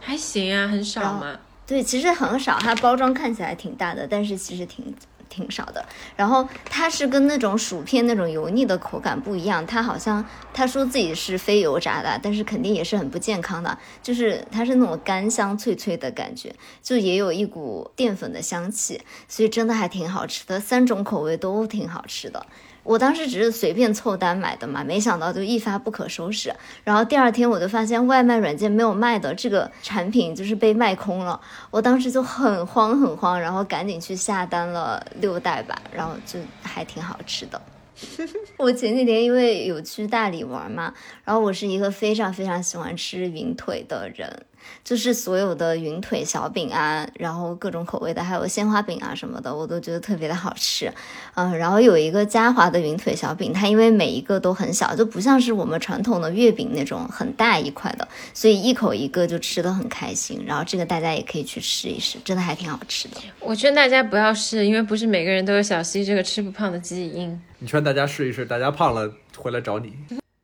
[0.00, 1.38] 还行啊，很少嘛。
[1.66, 4.92] 对，其实很少，它包装看起来挺大的，但是其实挺。
[5.26, 22.46] 挺少的，然后它是跟那种薯片那种油腻的口感不一样，它好像他说自己是非油炸的，但是肯定也是很不健康的，就是它是那种干香脆脆的感觉，就也有一股淀粉的香气，所以真的还挺好吃的，三种口味都挺好吃的。
[22.84, 26.54] 我当时只是随便凑单买的嘛，没想到就一发不可收拾。
[26.84, 37.60] 然后第二天我就发现外卖软件没有卖的这个产品就是被卖空了，我当时就很慌很慌，然后赶紧去下单了六袋吧，然后就还挺好吃的。
[38.58, 40.92] 我前几天因为有去大理玩嘛，
[41.24, 44.44] 然后我是一个非常非常喜欢吃云腿的人。
[44.82, 50.92] 就是所有的云腿小饼啊，然后各种口味的，还有鲜花饼啊什么的，我都觉得特别的好吃。
[51.34, 60.44] 嗯，然后有一个嘉华的云腿小饼，它因为每一个都很小，就不像是我们传统的月饼那种很大一块的，所以一口一个就吃的很开心。
[60.46, 63.16] 然后这个大家也可以去试一试，真的还挺好吃的。
[63.40, 67.40] 我劝大家不要试，因为不是每个人都有小溪这个吃不胖的基因。
[67.58, 69.94] 你劝大家试一试，大家胖了回来找你。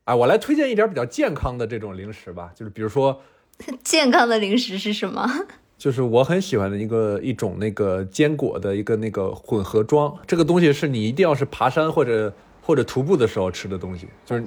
[0.04, 3.20] 哎，我来推荐一点比较健康的这种零食吧，就是比如说。
[3.84, 5.28] 健康的零食是什么？
[5.78, 14.44] 就是我很喜欢的一个一种那个坚果的一个那个混合装，这个东西是你一定要是爬山或者或或者徒步的时候吃的东西，就是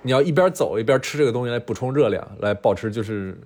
[0.00, 3.38] 你要一边走一边吃这个东西来补充热量，来保持就是，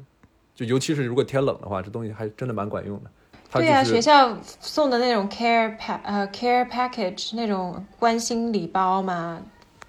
[0.54, 3.10] 就尤其是如果天冷的话，这东西还真的蛮管用的。
[3.50, 9.42] 它对呀、就是学校送的那种 care pack 呃 care package 那种关心礼包嘛，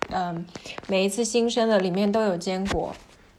[0.10, 0.44] 嗯，
[0.88, 2.92] 每一次新生的里面都有坚果。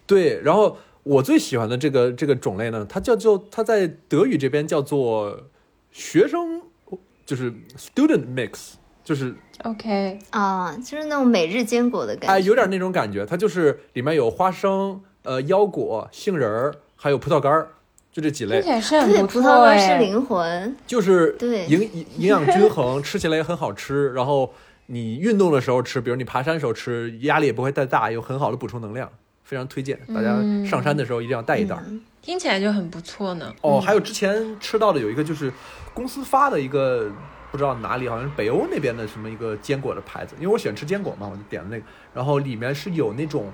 [0.07, 5.39] 对，然后我最喜欢的这个这个种类呢，它叫做它在德语这边叫做
[5.93, 6.63] 学生，
[7.25, 8.73] 就是 student mix，
[9.05, 12.35] 就是 OK，啊，就是那种每日坚果的感觉。
[12.35, 17.69] 哎有点那种感觉，它就是里面有花生、呃腰果、杏仁儿，还有葡萄干儿，
[18.11, 19.63] 就这几类听起，来是很对，不葡萄。
[19.63, 20.77] 干是灵魂。
[20.87, 24.53] 就是对营营营养均衡， 吃起来也很好吃，然后
[24.87, 29.11] 你运动的时候吃，比如你爬山时候吃，压力也不会太大，有很好的补充能量，
[29.45, 31.77] 非常推荐大家嗯上山的时候一定要带一袋
[32.23, 33.55] 听起来就很不错呢。
[33.61, 35.53] 哦，还有之前吃到的有一个就是
[35.93, 37.11] 公司发的一个，
[37.53, 43.53] 不知道哪里，好像是北欧那边的什么一个坚果的牌子，因为我喜欢吃坚果嘛，我就点了那个，然后里面是有那种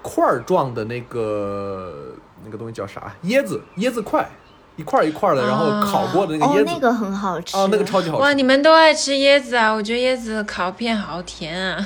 [0.00, 3.12] 块儿状的那个那个东西叫啥？
[3.24, 4.30] 椰子，椰子块，
[4.76, 7.56] 一块儿一块儿的，然后烤过的那个椰，子，哦那个很好吃。
[7.56, 9.72] 哦，那个超级好吃哇，你们都爱吃椰子啊？
[9.72, 11.84] 我觉得椰子烤片好甜啊，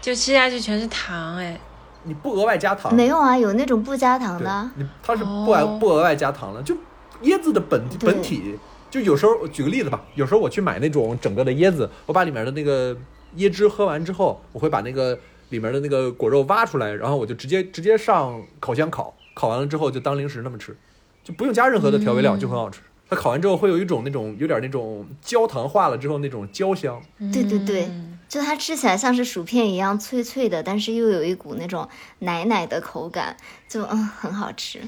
[0.00, 1.60] 就吃下去全是糖哎。
[2.04, 4.70] 你不额外加糖，没有啊，有那种不加糖的。
[4.76, 5.78] 你它是不额哦。
[5.80, 6.74] 不额外加糖的，就
[7.22, 8.58] 椰子的本本体，
[8.90, 12.96] 就有时候举个例子吧，有时候我去买那种整个的椰子，我把里面的那个
[13.36, 15.18] 椰汁喝完之后，我会把那个
[15.50, 20.76] 里面的那个果肉挖出来，然后我就直接直接上烤箱烤，烤完了之后就当零食那么吃，
[21.22, 22.80] 就不用加任何的调味料，嗯就很好吃。
[23.08, 27.00] 它烤完之后会有一种那种有点那种焦糖化了之后那种焦香，
[27.32, 27.84] 对对对。
[27.84, 31.86] 嗯就它吃起来像是薯片一样脆脆的，但是又有一股那种
[32.20, 33.36] 奶奶的口感，
[33.68, 34.80] 就嗯很好吃。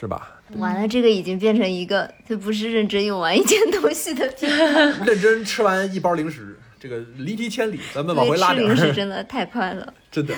[0.00, 0.40] 是吧？
[0.56, 4.98] 完了，这个已经变成一个这不是认真用完一件东西的评判。
[5.06, 9.94] 认真吃完一包零食，这个离题千里，咱们往回，拉点吃零食，真的太快了。
[10.10, 10.34] 真的。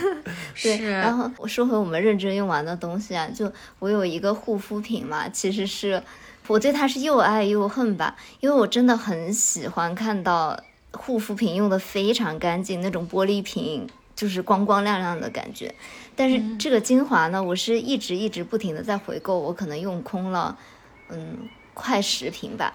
[0.63, 6.03] 对，是然后我说回我们认真用完的东西啊，就我有一个护肤品嘛，其实是
[6.47, 10.63] 我对它是又爱又恨吧，因为我真的很喜欢看到
[10.97, 15.75] 护肤品用的非常干净，那种玻璃瓶就是光光亮亮的感觉。
[16.17, 20.57] 但是这个精华呢，我是一直一直不停的在回购，我可能用空了，
[21.09, 22.73] 嗯，快十瓶吧。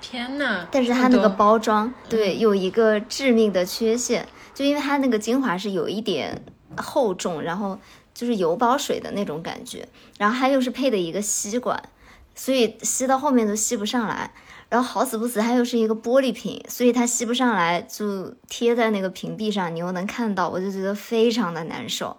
[0.00, 0.66] 天哪！
[0.70, 6.40] 但是它那个包装，对，有一个致命的缺陷，就因为它那个精华是有一点
[6.76, 7.78] 厚重，然后
[8.14, 11.82] 就是油包水的那种感觉，然后它又是配的一个吸管，
[12.34, 14.30] 所以吸到后面都吸不上来。
[14.68, 22.16] 然后好死不死，它又是一个玻璃瓶，所以它吸不上来，就贴在那个瓶壁上，你又能看到，我就觉得非常的难受。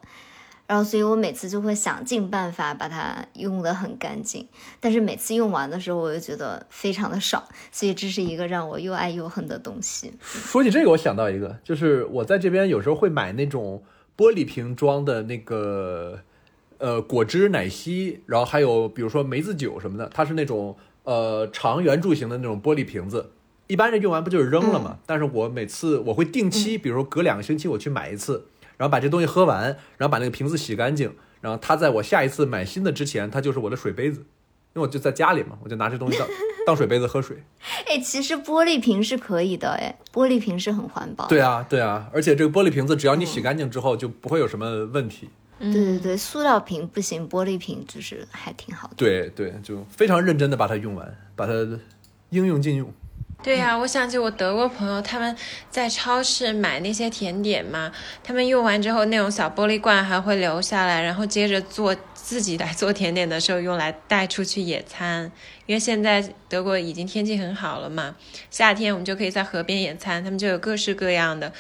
[0.66, 4.48] 然后，所以我每次就会想尽办法把它用得很干净，
[4.80, 10.14] 但是每次用完的时候，我又觉得非常的爽，所以这是一个让我又爱又恨的东西。
[10.22, 13.84] 说起这个，我想到一个，就是我在这边有时候会买那种
[14.16, 16.20] 玻璃瓶装的那个
[16.78, 20.78] 呃果汁奶昔，然后还有比如说梅子酒什么的，它是那种
[21.10, 23.32] 呃长圆柱形的那种玻璃瓶子。
[23.66, 25.00] 一般人用完不就是扔了吗？
[25.08, 28.46] 但是我每次我会定期，比如说隔两个星期我去买一次，
[28.78, 29.64] 然后把这东西喝完，
[29.98, 34.20] 然后把那个瓶子洗干净，然后它在我下一次买新的之前，它就是我的水杯子，
[34.74, 36.28] 因为我就在家里嘛，我就拿这东西当
[36.68, 37.44] 当水杯子喝水。
[37.88, 41.28] 哎，其实玻璃瓶是可以的，哎，玻璃瓶是很环保。
[41.28, 45.30] 对啊，对啊，而且这个玻璃瓶子只要你洗干净之后，就不会有什么问题。
[45.60, 48.94] 对对对，塑料瓶不行，玻璃瓶就是还挺好的。
[48.96, 51.54] 对对，就非常认真的把它用完，把它
[52.30, 52.92] 应用尽用。
[53.42, 55.34] 对呀、我想起我德国朋友他们
[55.70, 57.90] 在超市买那些甜点嘛，
[58.22, 65.32] 他们用完之后那种小玻璃罐还会留下来，然后接着做自己来做甜点的时候用来带出去野餐。
[65.66, 68.14] 因为现在德国已经天气很好了嘛，
[68.52, 71.54] 夏天我们就可以在河边野餐，他们就有各式各样的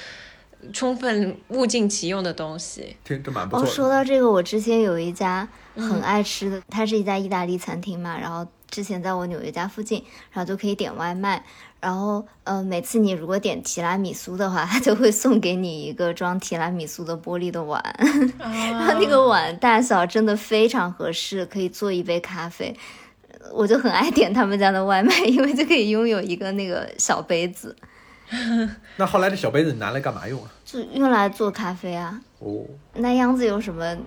[0.74, 2.98] 充分物尽其用的东西。
[3.04, 3.72] 听这蛮不哦，错哦。
[3.72, 11.44] 说到这个，我之前有一家很爱吃的，它是一家意大利餐厅嘛，然后之前在我纽约家附近，然后就可以点外卖。
[11.82, 17.82] 然后，呃，每次你如果点提拉米苏的话，他就会送给你一个装提拉米苏的玻璃的碗，
[18.38, 22.76] 然后那个碗大小真的非常合适，可以做一杯咖啡。
[23.54, 27.74] 我就很爱点他们家的外卖，因为就可以拥有一个那个小杯子，
[28.98, 30.50] 那后来这小杯子你拿来干嘛用啊？
[30.64, 32.20] 就用来做咖啡啊。
[32.40, 32.64] 哦，
[32.94, 33.98] 那样子有什么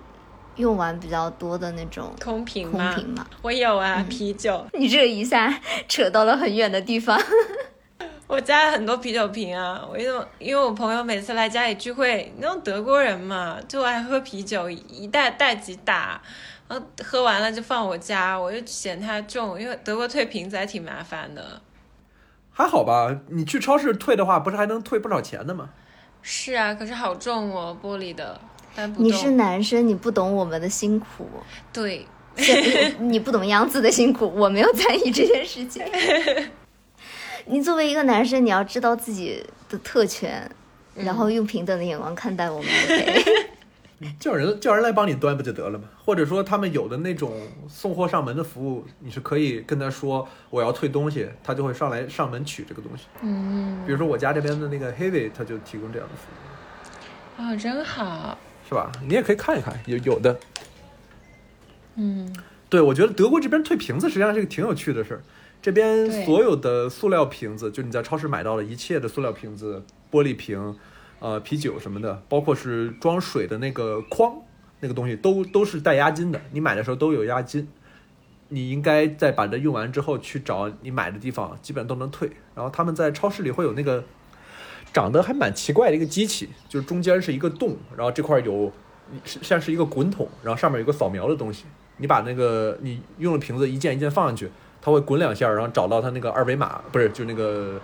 [0.56, 2.92] 用完比较多的那种空瓶吗？
[2.94, 3.26] 空瓶吗？
[3.42, 4.64] 我有啊，啤酒。
[4.74, 7.20] 你这一下扯到了很远的地方。
[8.28, 16.22] 我家很多啤酒瓶啊，我因为因为我朋友每次来家里聚会，那种德国人嘛，就爱喝啤酒，一袋袋几打，
[16.68, 21.60] 然后喝完了就放我家，我就嫌它重，因为德国退瓶子还挺麻烦的。
[22.52, 23.14] 还好吧？
[23.28, 25.70] 你去超市退的话，不是还能退不少钱的吗？
[26.20, 28.40] 是啊，可是好重哦，玻璃的，
[28.76, 29.06] 搬不动。
[29.06, 31.26] 你是男生，你不懂我们的辛苦，
[31.72, 32.06] 对，
[33.00, 35.82] 你不懂杨子的辛苦，我没有在意这件事情。
[37.46, 40.48] 你作为一个男生，你要知道自己的特权，
[40.94, 42.68] 然后用平等的眼光看待我们。
[42.86, 43.24] OK，
[44.20, 45.84] 叫人叫人来帮你端不就得了吗？
[46.04, 47.32] 或者说他们有的那种
[47.68, 53.04] 送货上门的服务，你是可以跟他说我要退东西，他就会上来上门取这个东西。
[53.22, 58.38] 嗯，比如说我家这边的那个 Heavy，他就提供这样的服务，哦，真好。
[58.68, 58.90] 是吧？
[59.06, 60.38] 你也可以看一看，有有的。
[61.96, 62.34] 嗯，
[62.70, 65.22] 对，我觉得德国这边退瓶子实际上是个挺有趣的事儿。
[65.60, 70.74] 这边所有的塑料瓶子，就你在超市买到的一切的塑料瓶子、玻璃瓶、
[71.22, 74.34] 呃啤酒什么的，包括是装水的那个筐，
[74.80, 76.40] 那个东西都都是带押金的。
[76.50, 77.68] 你买的时候都有押金，
[78.48, 82.28] 你应该在把这用完之后去找你买的地方，基本上都能退。
[82.56, 84.02] 然后他们在超市里会有那个
[84.92, 88.72] 长得还蛮奇怪的一个机器，就是中间是一个洞，然后这块有
[89.24, 91.66] 像是一个滚筒，然后上面有个扫描的东西。
[91.98, 97.80] 你把那个你用的瓶子一件一件放上去，它会滚两下，然后找到它那个二维码，不是就那个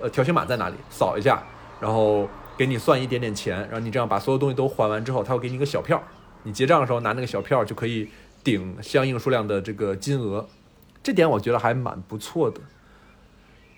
[0.00, 1.42] 呃条形码在哪里，扫一下，
[1.78, 2.26] 然后
[2.58, 6.02] 给你算一点点钱，然后你这样把所有东西都还完之后，他会给你一个小票，
[6.42, 8.08] 你结账的时候拿那个小票就可以
[8.42, 10.46] 顶相应数量的这个金额，
[11.02, 12.60] 这点我觉得还蛮不错的。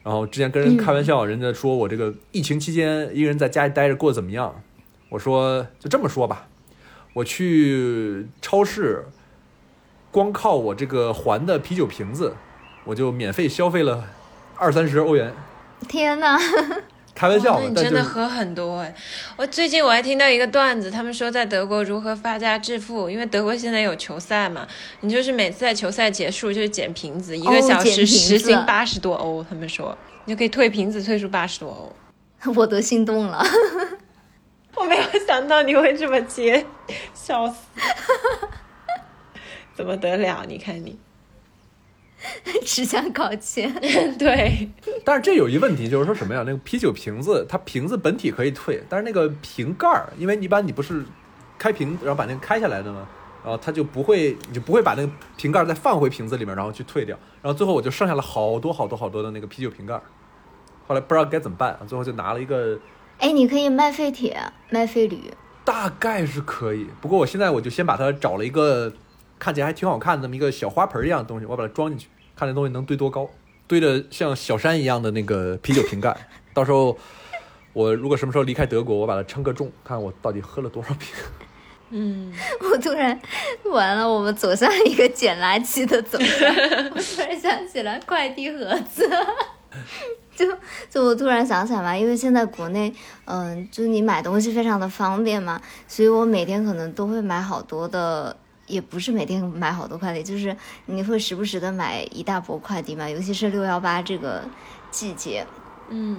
[0.02, 4.62] 然后之前跟人开玩笑，人家说我这个疫情期间一个人在家里待着过得怎么样？
[5.10, 6.48] 我说就这么说吧，
[7.12, 9.04] 我去超市，
[10.10, 12.34] 光靠我这个还的啤酒瓶子，
[12.84, 14.04] 我就免费消费了
[14.56, 15.34] 二三十欧元。
[15.86, 16.38] 天哪！
[17.20, 18.94] 开玩笑那，你真的喝很多哎！
[19.36, 24.66] 我最近我还听到一个段子，他们说在德国如何发家致富，因为德国现在有球赛嘛，
[25.00, 31.94] 你就是每次在球赛结束就是捡瓶子，一个小时时子薪八十多欧，他们说你就可以退瓶子，退出八十多欧。
[32.56, 33.44] 我都心动了。
[34.74, 36.64] 我没有想到你会这么接，
[37.12, 37.56] 笑死！
[39.76, 40.46] 怎么得了？
[40.48, 40.98] 你看你，
[42.64, 43.72] 只想搞钱。
[44.18, 44.68] 对，
[45.04, 46.42] 但是这有一问题，就是说什么呀？
[46.46, 51.04] 那个啤酒瓶子，它瓶子本体可以退，但是那个瓶盖儿，因为一般你不是
[51.58, 53.06] 开瓶，然后把那个开下来的吗？
[53.42, 57.18] 然后它就不会，你就不会把那个瓶盖儿再放回瓶子里面，然后去退掉。
[57.40, 60.02] 然后最后我就剩下了好多好多好多的那个啤酒瓶盖儿，
[60.86, 62.78] 后来不知道该怎么办，最后就拿了一个，
[63.18, 65.18] 哎，你可以卖废铁，卖废铝。
[65.64, 66.88] 大概是可以。
[67.00, 68.92] 不过我现在我就先把它找了一个
[69.40, 73.28] 看起来还挺好看的那么一个小花盆一样的东西，我把它装进去，看这东西能堆多高，
[73.66, 76.14] 堆的像小山一样的那个啤酒瓶盖。
[76.52, 76.96] 到时候
[77.72, 81.08] 我如果什么时候离开德国，我把它称个重，看我到底喝了多少瓶。
[81.92, 83.18] 嗯，我突然
[83.64, 86.54] 完了，我们走向一个捡垃圾的走向。
[86.94, 89.08] 我突然想起来快递盒子，
[90.36, 90.46] 就
[90.88, 98.36] 就我突然想起来嘛，因为现在国内，嗯，就你买东西非常的方便嘛，所以我每天可能都会买好多的。
[98.70, 100.56] 也不是每天买好多快递，就是
[100.86, 104.44] 你会时不时的买一大波快递嘛，尤其是六幺八这个
[104.92, 105.44] 季节，
[105.88, 106.16] 嗯，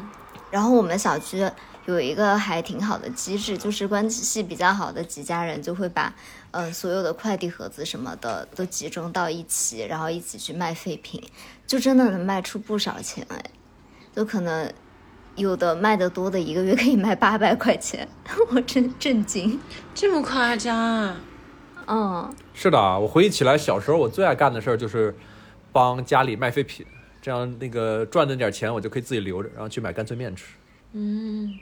[0.51, 1.49] 然后我们小区
[1.85, 6.13] 有一个还挺好的机制，就是关系比较好的几家人就会把，
[6.51, 11.23] 呃，所有的快递盒子什么的都集中到一起，然后一起去卖废品，
[11.65, 13.43] 就真的能卖出不少钱哎，
[14.13, 14.71] 就可能
[15.35, 18.07] 有的卖的多的一个月可以卖八百块钱，
[18.51, 19.59] 我真震惊。
[19.95, 21.15] 这么夸张啊？
[21.93, 25.13] 嗯，是的啊，我回忆起来，小时候我最爱干的事儿就是
[25.73, 26.85] 帮家里卖废品，
[27.21, 30.53] 这样那个赚的那点钱我就可以自己留着，然后去买干脆面吃。
[30.93, 31.53] 嗯，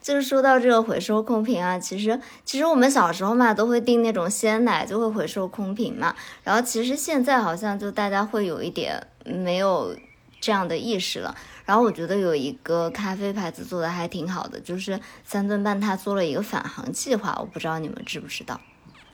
[0.00, 6.16] 就是说到这个回收空瓶啊，其实其实我们小时候嘛都会订那种鲜奶，就会回收空瓶嘛。
[6.42, 9.94] 然后其实现在好像就大家会有一点没有
[10.40, 11.34] 这样的意识了。
[11.66, 18.58] 然后我觉得有一个咖啡牌子做的还挺好的，就是三顿半他做了一个返航计划，我不知道你们知不知道。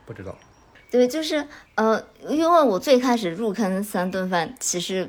[0.09, 0.35] 不知道，
[0.91, 5.07] 对，就是呃，因为我最开始入坑三顿饭，其实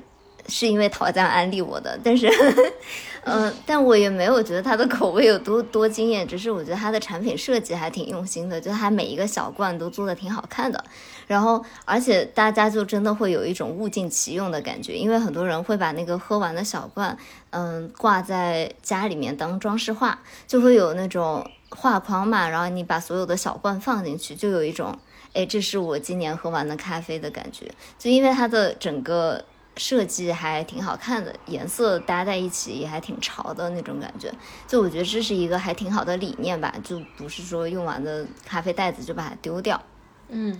[0.49, 2.27] 是因为陶酱安利我的，但是，
[3.23, 10.83] 呃，但我也没有觉得它的口味有多多惊艳，只是我觉得它的产品设计还挺用心的，就它每一个小罐都做的挺好看的，
[11.27, 17.17] 然后而且大家就真的会有一种物尽其用的感觉，因为很多人会把那个喝完的小罐，
[17.51, 21.49] 嗯，挂在家里面当装饰画，就会有那种。
[21.69, 24.97] 画框嘛，然后你把所有的小罐放进去，就有一种，
[25.33, 27.71] 哎，这是我今年喝完的咖啡的感觉。
[27.97, 29.45] 就因为它的整个
[29.77, 34.33] 设计还挺好看的，颜色搭在一起也还挺潮的那种感觉。
[34.67, 39.81] 就我觉得这是一个还挺好的理念吧，就不是说用完的咖啡袋子就把它丢掉。
[40.27, 40.59] 嗯，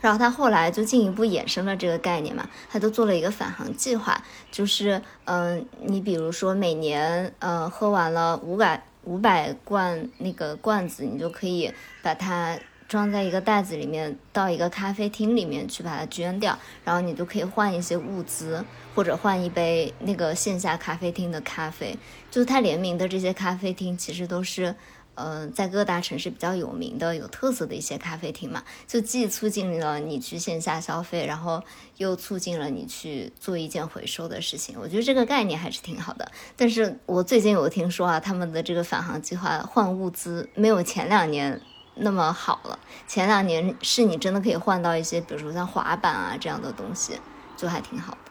[0.00, 11.72] 然后他后来就进一步衍生了这个概念嘛，他就做了一个返航计划，就是嗯、呃，你比如说每年呃喝完了五百五百罐那个罐子，你就可以
[12.02, 21.96] 把它装在一个袋子里面，到一个咖啡厅里面去把它捐掉，然后你就可以换一些物资，或者换一杯那个线下咖啡厅的咖啡。
[22.30, 24.74] 就是它联名的这些咖啡厅，其实都是。
[25.22, 31.62] 呃，在各大城市比较有名的、有特色的一些咖啡厅嘛，就既促进了你去线下消费，然后
[31.98, 34.76] 又促进了你去做一件回收的事情。
[34.80, 36.32] 我觉得这个概念还是挺好的。
[36.56, 41.60] 但是我最近有听说啊，他们的这个返航计划换物资没有前两年
[41.96, 42.78] 那么好了。
[43.06, 47.20] 前两年是你真的可以换到一些，比如说像滑板啊这样的东西，
[47.56, 48.30] 就还挺好的。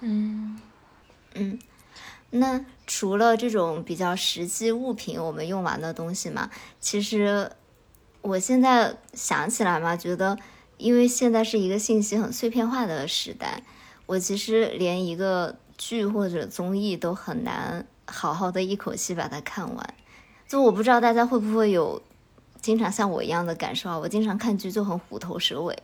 [0.00, 0.60] 嗯
[1.34, 1.58] 嗯。
[2.30, 7.50] 那除了这种比较实际物品，我们用完的东西嘛，其实
[8.20, 10.38] 我现在想起来嘛，觉得
[10.76, 13.62] 因为现在是一个信息很碎片化的时代，
[14.04, 19.94] 我其实连一个剧或者综艺都很难好好的一口气把它看完。
[20.46, 22.02] 就我不知道大家会不会有
[22.60, 23.98] 经常像我一样的感受啊？
[23.98, 25.74] 我经常看剧就很虎头蛇尾，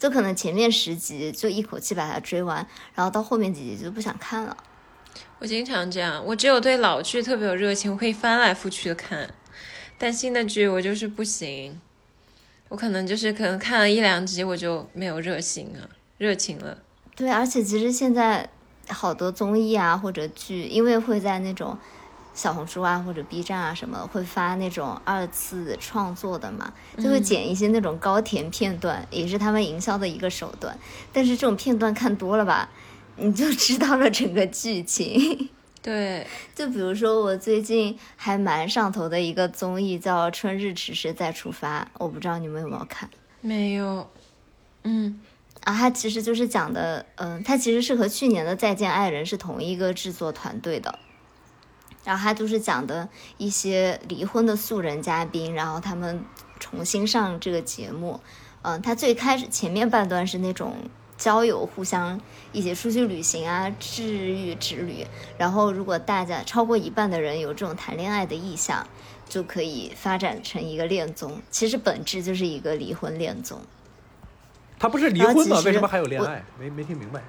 [0.00, 4.56] 就可能前面十集就一口气把它追完，然后到后面几集就不想看了。
[5.42, 9.28] 我经常这样，我只有对老剧特别有热情，我可以翻来覆去的看，
[9.98, 11.80] 但新的剧我就是不行，
[12.68, 16.78] 我可能就是可能看了一两集我就没有热情了，热情了。
[17.16, 18.48] 对，而且其实现在
[18.86, 21.76] 好多综艺啊或者剧，因为会在那种
[22.32, 30.78] 小红书啊或者 B 站啊什么会发那种二次创作的嘛，就会剪一些那种高甜片段，也是他们营销的一个手段。
[31.12, 32.68] 但是这种片段看多了吧？
[33.22, 35.48] 你就知道了整个剧情，
[35.80, 43.08] 对，就比如说我最近还蛮上头的一个综艺叫《春日迟迟再出发》，我不知道你们有没有看？
[43.40, 44.10] 没有，
[44.82, 45.20] 嗯，
[45.62, 50.98] 啊，它其实就是讲的，嗯，它其实是和去年的《再见爱人》是同一个制作团队的，
[52.04, 53.08] 然后它就是讲的
[53.38, 56.24] 一些离婚的素人嘉宾，然后他们
[56.58, 58.20] 重新上这个节目，
[58.62, 60.74] 嗯，它最开始前面半段是那种。
[61.22, 62.20] 交友，互相
[62.50, 65.06] 一起出去旅行啊，治愈之旅。
[65.38, 68.84] 然后，如果大家超过一半的人有这种谈恋爱的意向，
[69.28, 71.40] 就可以发展成一个恋综。
[71.48, 73.60] 其实本质就是一个离婚恋综。
[74.80, 75.60] 他不是离婚吗？
[75.64, 76.44] 为什么还有恋爱？
[76.58, 77.22] 没没听明白。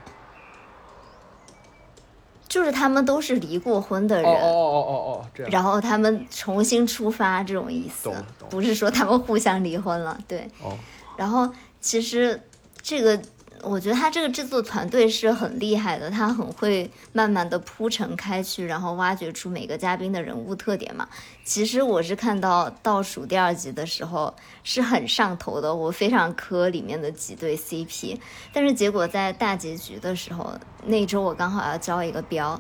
[2.48, 4.26] 就是他们都是离过婚的人。
[4.26, 5.52] 哦哦哦哦哦，这样。
[5.52, 8.12] 然后他们重新出发，这种意思。
[8.50, 10.50] 不是说他们互相离婚了，对。
[10.64, 10.76] 哦。
[11.16, 11.48] 然后，
[11.80, 12.42] 其实
[12.82, 13.22] 这个。
[13.64, 21.08] 我觉得他这个制作团队是很厉害的，他很会慢慢的铺陈开去，然后挖掘出每个嘉宾的人物特点嘛。
[21.46, 24.34] 其实我是看到倒数第二集的时候
[24.64, 28.20] 是很上头的，我非常磕里面的几对 CP，
[28.52, 30.54] 但是结果在大结局的时候，
[30.86, 32.60] 那周我刚好要交一个标，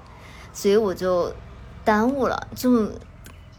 [0.53, 1.33] 所以我就
[1.83, 2.89] 耽误了，就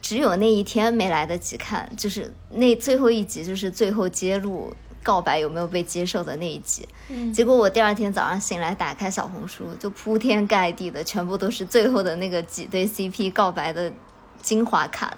[0.00, 4.74] 只有那一天没来得及看，就是那最后一集就是最后揭露。
[5.04, 13.92] 告白有没有被接受的那一集，嗯结果我第二天早上醒来，打开小红书，就铺天盖地的全部都是最后的那个几对 CP 告白的
[14.40, 15.12] 精华 cut，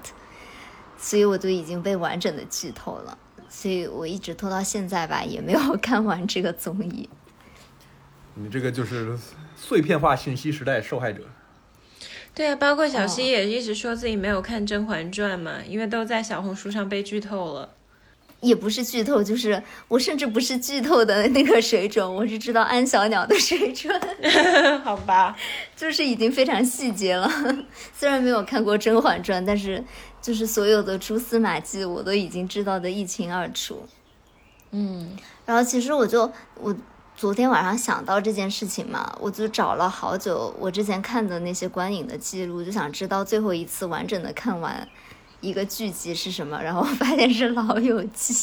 [0.99, 3.16] 所以我就已经被完整的剧透了，
[3.49, 7.09] 所以我一直拖到现在吧，也没有看完这个综艺。
[8.34, 9.16] 你这个就是
[9.57, 11.22] 碎片化信息时代受害者。
[12.34, 17.70] 对啊，包括小溪也一直说自己没有看《甄嬛传》嘛，因为都在小红书上被剧透了。
[18.41, 24.01] 也不是剧透，就是我甚至不是剧透的那个水准，我是知道安小鸟的水准。
[24.84, 25.37] 好吧，
[25.74, 27.30] 就是已经非常细节了。
[27.95, 29.82] 虽然没有看过《甄嬛传》，但是
[30.20, 33.87] 就是所有的蛛丝马迹我都已经知道的一清二楚。
[34.70, 36.30] 嗯，然后其实我就
[36.61, 36.74] 我
[37.16, 44.87] 昨天晚上想到这件事情嘛，我就找了好久我之前看的那些观影的记录，就想知道最后一次完整的看完。
[45.47, 46.59] 一个剧集是什么？
[46.62, 48.34] 然后发现是《老友记》，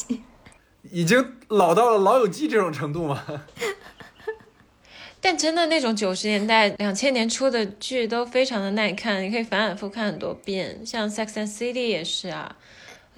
[0.92, 3.24] 已经老到了《老友记》这种程度吗？
[5.20, 10.86] 但真的那种九十年代、两千年初的剧都非常的耐看，你可以反反复看很多遍。
[10.86, 12.56] 像《Sex and City》也是啊，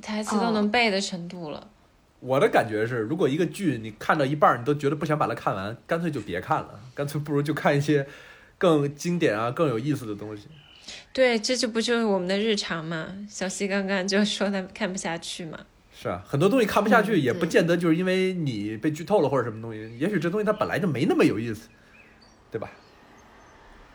[0.01, 1.67] 台词都能背的程度了。
[2.19, 8.07] 我的感觉是，如果一个剧你看到一半，你都觉得不想把它看完，干脆就别看了，干脆不如就看一些
[8.57, 10.47] 更经典啊、更有意思的东西。
[11.15, 13.07] 对，这就不就是我们的日常嘛？
[13.29, 15.57] 小西刚刚就说他看不下去嘛。
[15.93, 21.69] 是啊，很多东西看不下去，也不见得就是因为你被剧透了或者什么东西，也许这东西它本来就没那么有意思，
[22.51, 22.69] 对吧？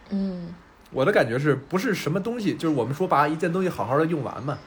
[0.08, 0.54] 嗯，
[0.92, 4.58] 我的感觉是不是什么东西，就是我们说把一件东西好好的用完嘛，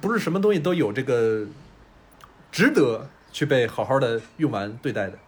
[0.00, 1.46] 不是什么东西都有这个
[2.50, 5.18] 值得去被好好的用完对待的。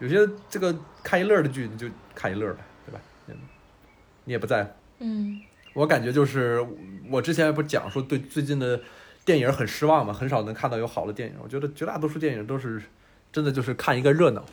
[0.00, 3.00] 有些这个看一乐的剧，你就看一乐呗，对吧？
[4.24, 4.70] 你也不在乎。
[4.98, 5.40] 嗯。
[5.74, 6.64] 我感觉就是
[7.10, 8.80] 我之前不是讲说对最近的
[9.24, 11.34] 电影很失望嘛，很少能看到有好的电影。
[11.42, 12.82] 我觉得绝大多数电影都是
[13.32, 14.44] 真的就是看一个热闹。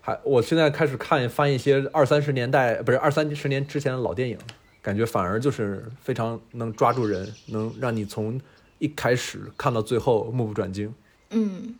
[0.00, 4.36] 还我现在开始看翻一些二三十年代不是二三十年之前的老电影，
[4.82, 8.40] 感觉反而就是非常能抓住人，能让你从
[8.78, 10.92] 一开始看到最后目不转睛。
[11.30, 11.76] 嗯，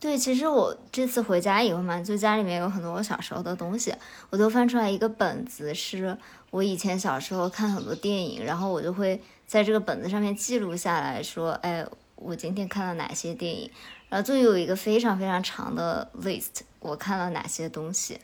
[0.00, 3.94] 对，其实我这次回家以后嘛，就家里面有很多我小时候的东西，
[4.30, 6.16] 我都翻出来一个本子，是
[6.50, 11.86] 我以前小时候看很多电影，然后我就会在这个本子上面记录下来说，哎，
[12.16, 13.70] 我今天看了哪些电影，
[14.08, 18.18] 然后就有一个非常非常长的 list，我看了哪些东西。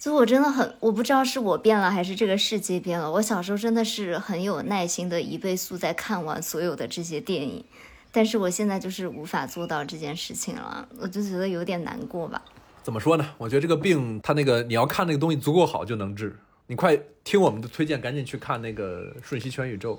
[0.00, 3.08] 就我真的很，我不知道是我变了还是这个世界变了。
[3.08, 7.64] 我小时候真的是很有耐心的一倍速在看完所有的这些电影，
[8.12, 12.40] 但是我现在就是无法做到这件事情了，我就觉得有点难过吧。
[12.82, 13.26] 怎么说呢？
[13.38, 16.36] 我觉得这个病，它那个你要看那个东西足够好就能治。
[16.66, 19.96] 你快听我们的推荐，赶紧去看那个《瞬息全宇宙》，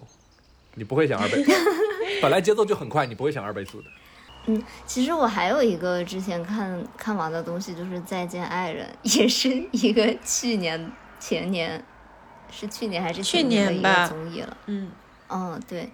[0.75, 1.43] 你不会想二倍，
[2.21, 3.87] 本来节奏就很快，你不会想二倍速的。
[4.45, 8.87] 嗯，其实我还有一个之前看看完的东西，就是《再见爱人》，
[9.19, 11.83] 也是一个去年前年，
[12.51, 14.57] 是去年还是去年的一个综艺了。
[14.65, 14.91] 嗯，
[15.29, 15.89] 嗯，对，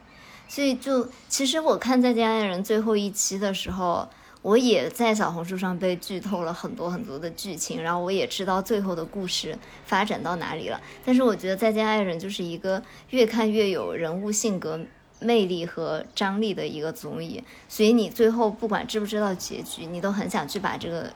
[0.50, 4.10] 所以就其实我看《再见爱人》最后一期的时候，
[4.42, 10.82] 我也在小红书上被剧透了很多很多的剧情，然后我也知道最后的故事发展到哪里了。
[11.06, 12.82] 但是我觉得《再见爱人》就是一个
[13.12, 14.80] 越看越有人物性格
[15.20, 21.14] 魅力和张力的一个综艺，所以你最后不管知不知道结局，你都很想去把这个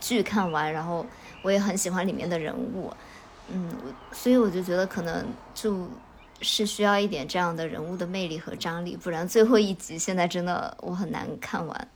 [0.00, 0.72] 剧看完。
[0.72, 1.06] 然后
[1.42, 2.90] 我也很喜欢里面的人物，
[3.52, 3.70] 嗯，
[4.10, 5.86] 所以我就觉得可能就
[6.40, 11.88] 是需要一点这样的人物的魅力和张力，不然最后一集现在真的我很难看完。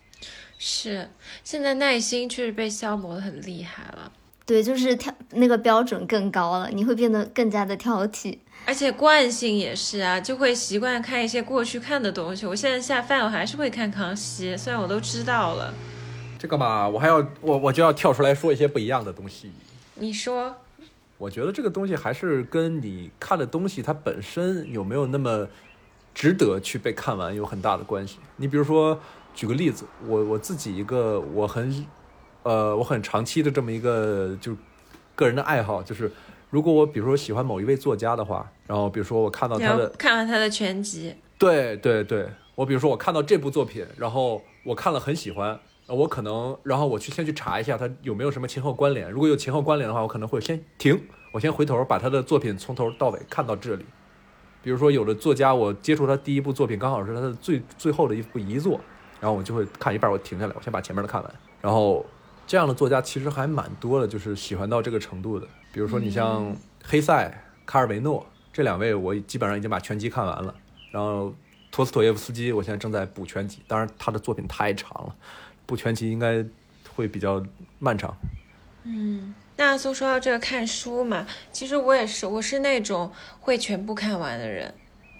[0.59, 1.11] 是，
[1.43, 4.11] 现在耐心确实被消磨的很厉害了，
[4.47, 8.39] 对，就是挑那个标准更高了，你会变得更加的挑剔。
[8.67, 12.47] 而且惯性也是啊，就会习惯看一些过去看的东西。
[12.47, 15.75] 我现在下饭我还是会看康熙，虽然我都知道了。
[16.39, 19.51] 这个嘛，我还要我我就要跳出来说一些不一样的东西。
[19.97, 20.57] 你说，
[21.19, 25.49] 我觉得这个东西还是跟你看的东西它本身有没有那么
[26.13, 28.19] 值得去被看完有很大的关系。
[28.37, 29.01] 你比如说，
[29.35, 31.87] 举个例子，我我自己一个我很
[32.43, 34.57] 呃我很长期的这么一个就
[35.15, 36.11] 个人的爱好，就是
[36.51, 51.01] 如果我比如说喜欢某一位作家的话，然后比如说我看到他的看完他的全集，对对对，我比如说我看到这部作品，然后我看了很喜欢，呃我可能然后我去先去查一下他有没有什么前后关联，如果有前后关联的话，我可能会先停，
[51.33, 53.85] 我先回头把他的作品从头到尾看到这里。
[54.63, 58.81] 比如说有的作家，我接触他第一部作品刚好是他的最最后的一部遗作，
[59.21, 61.35] 然后我就会看一半，我停下来，我先把前面的看完。
[61.61, 62.05] 然后
[62.47, 65.47] 这样的作家其实还蛮多的，就是喜欢到这个程度的。
[65.71, 68.25] 比如说你像黑塞、卡尔维诺
[68.55, 70.55] 这两位，我基本上已经把全集看完了。
[70.91, 71.35] 然后
[71.71, 75.15] 托斯妥耶夫斯基，我现在正在补全集，当然他的作品太长了，
[75.67, 76.45] 不全集应该
[76.95, 77.43] 会比较
[77.79, 78.17] 漫长。
[78.85, 83.11] 嗯，那就说到这个看书嘛，其实我也是，我是那种
[83.41, 84.73] 会全部看完的人。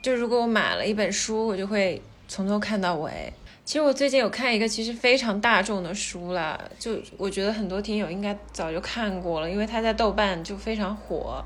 [0.03, 3.33] 就如果我买了一本书，我就会从头看到尾。
[3.65, 11.43] 其实我最近有看一个其实非常大众的书啦，就我觉得很多听友应该早就看过了，因为它在豆瓣就非常火，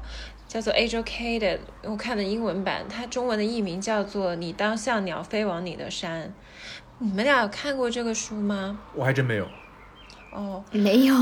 [0.49, 6.27] 叫做《Educated》，我看的英文版，它中文的译名叫做《你当像鸟飞往你的山》。
[7.01, 8.79] 你们俩有看过这个书吗？
[8.95, 9.47] 我还真没有。
[10.33, 11.15] 哦，没有，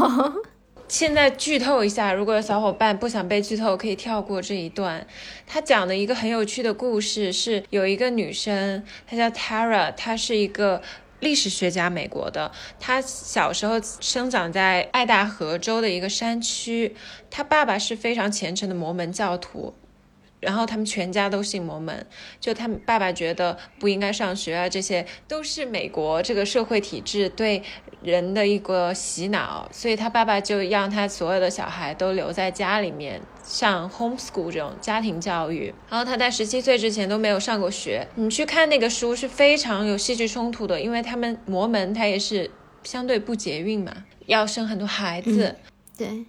[0.89, 5.07] 现在剧透一下，如果有小伙伴不想被剧透，可以跳过这一段。
[5.47, 10.81] 他讲的一个很有趣的故事是，有一个女生，她叫 Tara，她是一个
[11.21, 12.51] 历史学家，美国的。
[12.81, 16.97] 她小时候生长在爱达荷州的一个山区，
[17.31, 19.75] 她爸爸是非常虔诚的摩门教徒。
[20.41, 22.07] 然后他们全家都信摩门，
[22.41, 27.63] 就他们爸爸觉得不应该上学啊，这些都是美国这个社会体制对
[28.03, 35.75] 人的一个洗脑，所以他爸爸就让他所有的小孩都留在家里面上 homeschool 这种家庭教育。
[35.89, 38.07] 然后他在十七岁之前都没有上过学。
[38.15, 42.51] 你去看那个书是非常有戏剧冲突的，因为他们摩门他也是
[42.85, 43.93] 相对不节运嘛，
[44.27, 45.57] 要生很多孩子。
[45.97, 46.27] 对，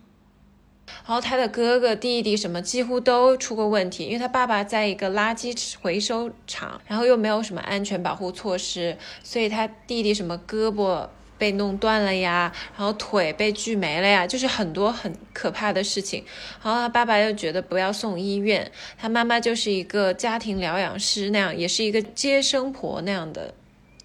[1.05, 11.07] 然后他的哥哥、弟弟什么几乎都出过问题，因为他爸爸在一个垃圾回收厂，然后又没有什么安全保护措施，所以他弟弟什么胳膊
[11.37, 16.23] 被弄断了呀，然后腿被锯没了呀，就是很多很可怕的事情。
[16.63, 23.53] 然后他爸爸又觉得不要送医院，他妈妈就是一个家庭疗养师那样，也是一个接生婆那样的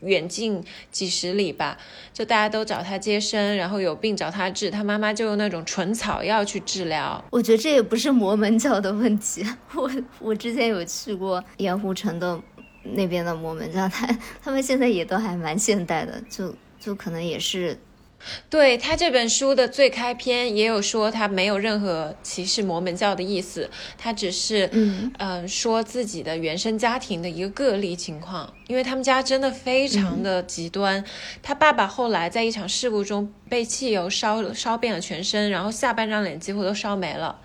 [0.03, 1.77] 远近几十里吧，
[2.13, 7.25] 就大家都找他接生，然后有病找他治，他妈妈就用那种纯草药去治疗。
[7.31, 9.45] 我觉得这也不是摩门教的问题，
[9.75, 12.41] 我我之前有去过盐湖城的
[12.83, 14.07] 那边的摩门教，他
[14.43, 17.79] 他们现在也都还蛮现代的，就就可能也是。
[18.49, 23.69] 对他这本书的最开篇也有说，他没有任何歧视摩门教的意思，
[23.99, 31.05] 他只是嗯嗯、说自己的原生家庭的一个个例情况，因为他们家真的非常的极端。
[31.43, 37.41] 他爸爸后来在一场事故中被汽油烧烧遍了全身，然后下半张脸几乎都烧没了，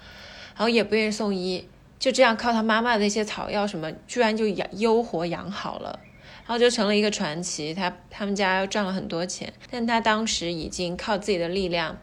[0.55, 1.67] 然后也不愿意送医，
[1.97, 5.99] 就这样靠他妈妈的那些草药什么，居然就养优活养好了。
[6.47, 11.99] 然后就成了一个传奇，他他们家又赚了很多钱，但他当时已经靠自己的力量，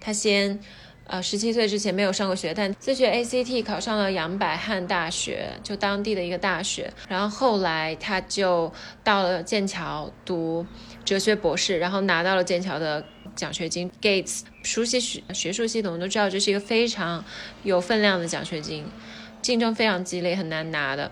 [0.00, 0.58] 他先，
[1.04, 6.90] 呃，十七岁之前没有上过学，但自学 ACT 考上了杨百翰大学，就当地的一个大学。
[7.06, 8.72] 然后后来他就
[9.04, 10.66] 到了剑桥读
[11.04, 13.04] 哲学博士，然后拿到了剑桥的
[13.36, 13.90] 奖学金。
[14.00, 17.22] Gates 熟悉学学术系统都知道，这是一个非常
[17.62, 18.86] 有分量的奖学金，
[19.42, 21.10] 竞争非常激烈，很难拿的。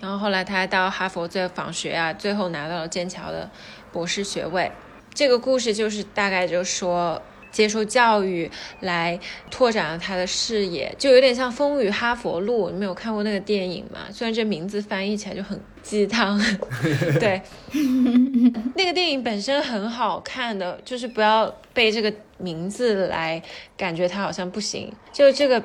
[0.00, 3.50] 然后后来他到哈佛最访学啊，最后拿到了剑桥的
[3.92, 4.70] 博士学位。
[5.12, 7.20] 这个故事就是大概就说
[7.50, 8.48] 接受教育
[8.80, 9.18] 来
[9.50, 14.00] 拓展了他的视野，就有点像《风雨哈佛路》，你没有看过那个电影吗？
[14.12, 16.38] 虽然这名字翻译起来就很鸡汤，
[17.18, 17.42] 对，
[18.76, 23.42] 那个电影本身很好看的，就是不要被这个名字来
[23.76, 25.60] 感觉它好像不行，就这个。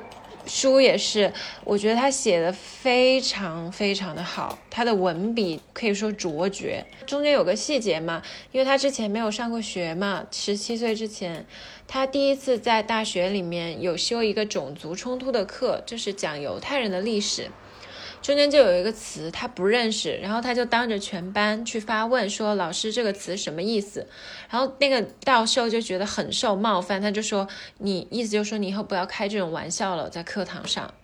[0.46, 1.32] 书也是，
[1.64, 6.84] 我觉得他写的非常非常的好，他的文笔可以说卓绝。
[7.06, 8.22] 中间有个细节嘛，
[8.52, 11.46] 因为他之前没有上过学嘛，十七岁之前，
[11.86, 17.50] 他第一次在大学里面有修一个种族冲突的课，就是讲犹太人的历史。
[18.24, 24.08] 中间就有一个词他不认识，然后他就当着全班去发问，说：“老师，这个词什么意思？”
[24.48, 27.46] 然后那个教授就觉得很受冒犯，他就说
[27.76, 30.94] ：“你意思就是说你以后不要开这种玩笑了，在课堂上。”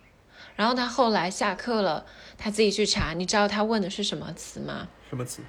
[0.57, 2.03] 然后他后来下课了，
[2.39, 5.43] 他自己去查，你知道他问的是什么词吗什么词？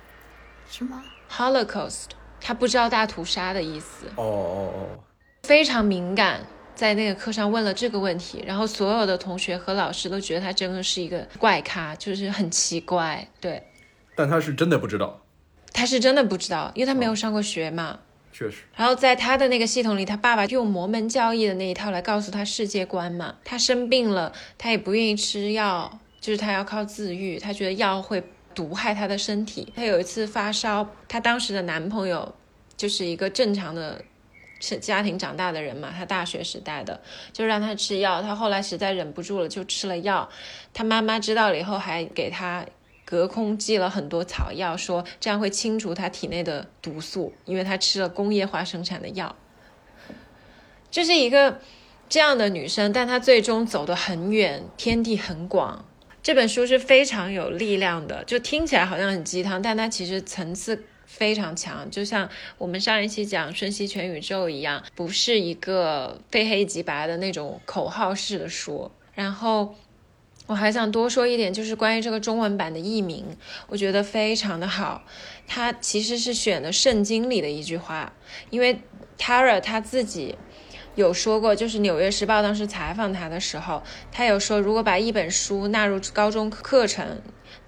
[0.71, 2.09] 什么？？Holocaust，
[2.39, 5.01] 他不知道大屠杀的意思，哦哦哦，
[5.45, 6.47] 非常敏感。
[6.75, 13.29] 在那个课上问了这个问题，然后所有的同学和老师都觉得他真的是一个怪咖，就是很奇怪。
[13.41, 13.63] 对，
[14.15, 15.23] 但他是真的不知道，
[15.73, 18.01] 他是真的不知道，因为他没有上过学嘛。
[18.33, 18.63] 确实。
[18.75, 23.37] 然后在他的那个系统里，他爸爸用摩门教义的那一套来告诉他世界观嘛。
[23.45, 29.73] 他生病了，他也不愿意吃药，就是他要靠自愈，他觉得药会毒害他的身体。
[29.77, 32.35] 他有一次发烧，他当时的男朋友
[32.77, 34.03] 就是一个正常的。
[34.63, 37.01] 是家庭长大的人嘛，他大学时代的
[37.33, 40.29] 就让他吃药，他后来实在忍不住了，就吃了药。
[40.73, 42.65] 他妈妈知道了以后，还给他
[43.05, 49.35] 隔空寄了很多草药，说这样会清除他体内的毒素，因为他吃了工业化生产的药。
[50.91, 51.59] 这是一个
[52.09, 55.85] 这样的女生，但她最终走得很远，天地很广。
[56.23, 60.85] 这本书是非常有力量的，就听起来好像很鸡汤，但它其实层次
[61.23, 68.91] 非常强，就像我们上一期讲瞬息全宇宙一样，不是一个非黑即白的那种口号式的书。
[69.15, 69.77] 然后
[70.49, 73.37] 我还想多说一点，就是关于这个中文版的译名，
[73.69, 75.05] 我觉得非常的好。
[75.47, 78.13] 它其实是选了圣经里的一句话，
[78.51, 78.81] 因为
[79.17, 80.35] Tara 他自己
[80.97, 87.23] 有说过，就是《纽约时报》当时采访他的时候，他有说，如果把一本书纳入高中课程，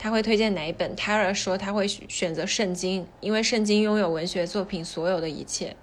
[0.05, 5.75] 他会推荐哪一本？Tara 说他会选择圣经，因为圣经拥有文学作品所有的一切。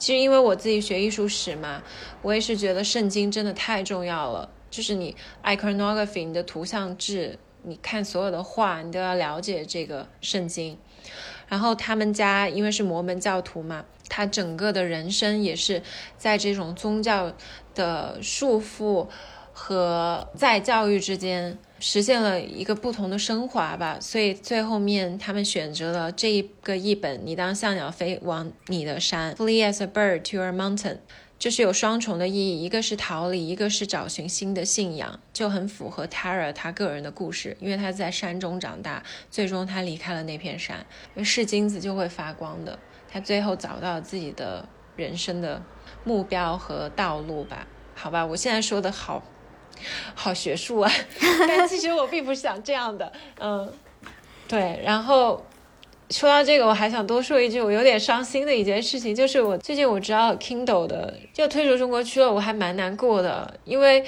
[0.00, 1.80] 其实因为我自己学艺术史嘛，
[2.22, 4.50] 我也是觉得圣经真的太重要了。
[4.68, 10.76] 就是你 iconography，你的图像志，你看所有的画，你都要了解这个圣经。
[11.46, 15.80] 然后他们家因为是摩门教徒嘛，他整个的人生也是
[16.18, 17.32] 在这种宗教
[17.76, 19.06] 的束缚
[19.52, 23.98] 和在教育之间实现了一个不同的升华吧。
[24.00, 30.98] 所以最后面他们选择了这一个译本：你当像鸟飞往你的山，Flee as a bird to your mountain。
[31.38, 40.78] 就是有双重的意义，一个是逃离，一个是找寻新的信仰，就很符合 Tara 他个人的故事，因为他在山中长大，最终他离开了那片山，
[41.14, 44.66] 因为是金子就会发光的，他最后找到自己的
[44.96, 45.62] 人生的
[46.04, 47.66] 目标和道路吧。
[47.94, 49.22] 好吧，我现在说的好
[50.14, 50.90] 好学术啊，
[51.48, 53.72] 但其实我并不是想这样的，嗯，
[54.48, 55.44] 对，然后。
[56.08, 64.04] 说到这个，我还想多说一句，我有点伤心的一件事情，就是我最近我知道 Kindle 的就退出中国区了，我还蛮难过的，因为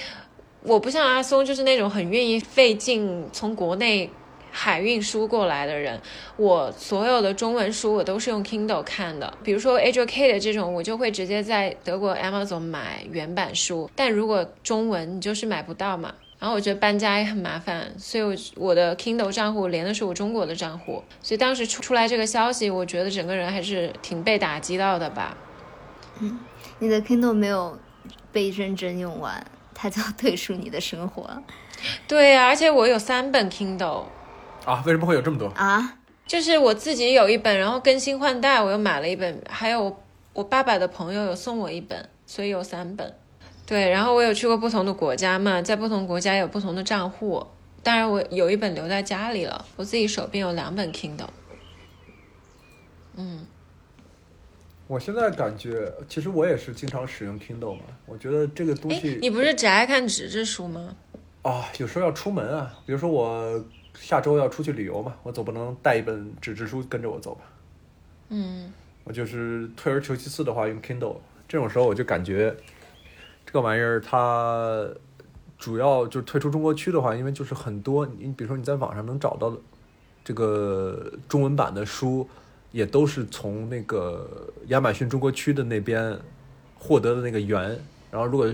[0.63, 4.09] 我不像阿松，就是那种很愿意费劲从国内
[4.61, 6.01] 海运书过来的人，
[6.37, 9.33] 我所有的中文书我都是用 Kindle 看的。
[9.45, 13.89] 比如说 H K 的这种，我就会直接在德国 Amazon 买原版书。
[13.95, 16.13] 但如果中文你就是买不到嘛。
[16.41, 21.03] 然后我觉得搬家也很麻烦，所以我我的 Kindle 账户连的是我中国的账户。
[21.23, 25.37] 所以当时出出来这个消息，我觉得整个人还是挺被打击到的吧。
[26.21, 26.39] 嗯，
[26.81, 27.79] 你的 Kindle 没有
[28.33, 29.45] 被认真用完，
[29.75, 31.29] 它就要 退出你的生活。
[32.09, 34.05] 对呀，而且我有三本 Kindle。
[34.69, 34.83] 啊？
[34.87, 35.99] 为什么会有这么多啊？
[36.27, 39.97] 就是我自己有一本，然后更新换代，我又买了一本，还有
[40.35, 43.15] 我爸爸的朋友有送我一本，所以有三本。
[43.65, 47.47] 对，然后我有去过不同的国家嘛，在不同国家有不同的账户。
[47.83, 51.29] 当然，我有一本留在家里了，我自己手边有两本 Kindle。
[53.17, 53.47] 嗯，
[54.87, 57.83] 我现在感觉，其实我也是经常使用 Kindle 嘛。
[58.05, 60.95] 我觉得这个东西，你不是只爱看纸质书吗？
[61.51, 63.65] 啊，有时候要出门啊，比如说我。
[63.95, 67.41] 下周要出去旅游嘛，我总不能带一本纸质书跟着我走吧？
[68.29, 68.73] 嗯，
[69.03, 71.17] 我就是退而求其次的话，用 Kindle。
[71.49, 72.55] 这种时候我就感觉
[73.45, 74.87] 这个玩意儿它
[75.59, 79.57] 主要就是退出中国区的话，因为就是很多你比如说你在网上能找到的
[80.23, 82.29] 这个中文版的书，
[82.71, 86.17] 也都是从那个亚马逊中国区的那边
[86.79, 87.77] 获得的那个源。
[88.13, 88.49] 然后如果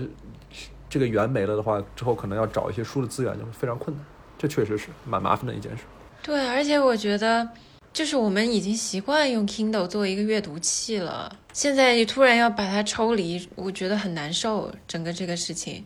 [0.95, 4.05] 这个源没了的话，之后可能要找一些书的资源就会非常困难。
[4.37, 5.83] 这确实是蛮麻烦的一件事。
[6.23, 7.45] 对，而且我觉得，
[7.91, 14.71] 就是我们已经习惯用 Kindle 作为一个阅读器了，现在你突然要把它抽离，我觉得很难受。
[14.87, 15.83] 整个这个事情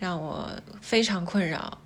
[0.00, 0.50] 让我
[0.80, 1.78] 非常困扰。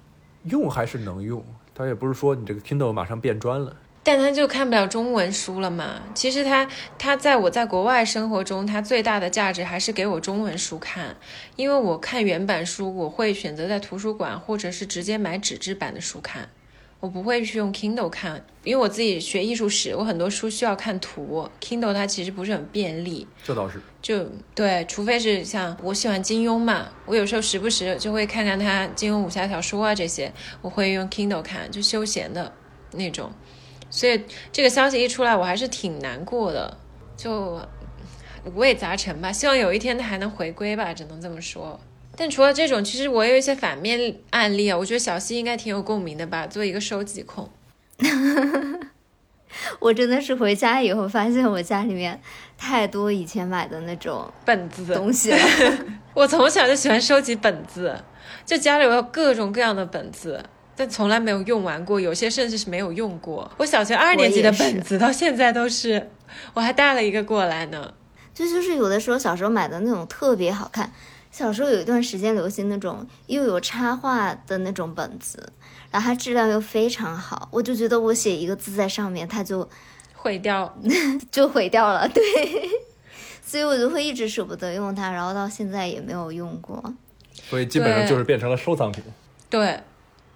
[0.45, 1.45] 用还是能用，
[1.75, 3.77] 它也不是说你这个 Kindle 马上变砖了。
[4.05, 6.03] 但他就看不了中文书了嘛？
[6.12, 11.16] 其实他他在我在国外生活中，他最大的价值还是给我中文书看，
[11.55, 16.48] 因为我看原版书，我会选择在图书馆或者是直接买纸质版的书看，
[16.98, 23.28] 我不会去用 Kindle 看，因为我自己学艺术史，我很多书需要看图，Kindle 它其实不是很便利。
[23.44, 23.80] 这倒是。
[24.00, 32.53] 就对，除非是像我喜欢金庸嘛，我有时候时不时就会看看他金庸武侠小说啊这些，我会用 Kindle 看，就休闲的
[32.90, 33.30] 那种。
[33.93, 36.78] 所以这个消息一出来，我还是挺难过的，
[37.14, 37.61] 就
[38.47, 39.30] 五味杂陈吧。
[39.30, 41.78] 希望有一天他还能回归吧，只能这么说。
[42.16, 44.78] 但除了这种，其实我也有一些反面案例啊。
[44.78, 47.51] 我觉得小溪应该挺有共鸣的吧，做一个收集控。
[49.78, 52.18] 我真的是回家以后发现我家里面
[52.57, 55.38] 太多以前买的那种本子东西了。
[56.14, 58.03] 我从小就喜欢收集本子，
[58.47, 60.43] 就家里有各种各样的本子。
[60.75, 63.51] 但从来没有用完过，有些甚至是没有用过。
[63.59, 66.11] 我小学二年级的本子到现在都是，
[66.55, 67.93] 我还带了一个过来呢。
[68.35, 70.91] 这就是有的时候小时候买的那种特别好看。
[71.31, 75.53] 小时候有一段时间流行那种又有插画的那种本子，
[75.91, 79.66] 然后它质量又非常好，我就觉得我写一个字在上面，它就
[80.14, 80.79] 毁掉，
[81.33, 82.07] 就毁掉了。
[82.09, 82.23] 对，
[83.45, 86.83] 所以我就会一直舍不得用它，然后到现在也没有用过。
[87.49, 89.03] 所以基本上就是变成了收藏品。
[89.49, 89.81] 对。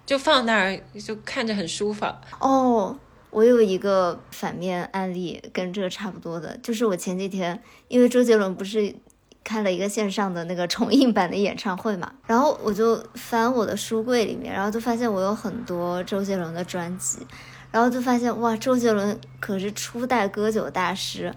[0.07, 2.05] 就放那儿，就看着很舒服。
[2.39, 2.97] 哦，
[3.29, 8.95] 我有一个反面案例，跟这个差不多的，就是我前几天，因为周杰伦不是
[9.43, 17.19] 开了一个线上的那个重映版的演唱会嘛，然后我就翻我的书柜里面，然后就发现我有很多周杰伦的专辑，
[17.69, 21.33] 然后就发现哇，周杰伦可是初代歌酒大师，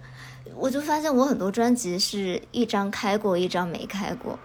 [0.55, 4.39] 我就发现我很多专辑是一张开过，一张没开过。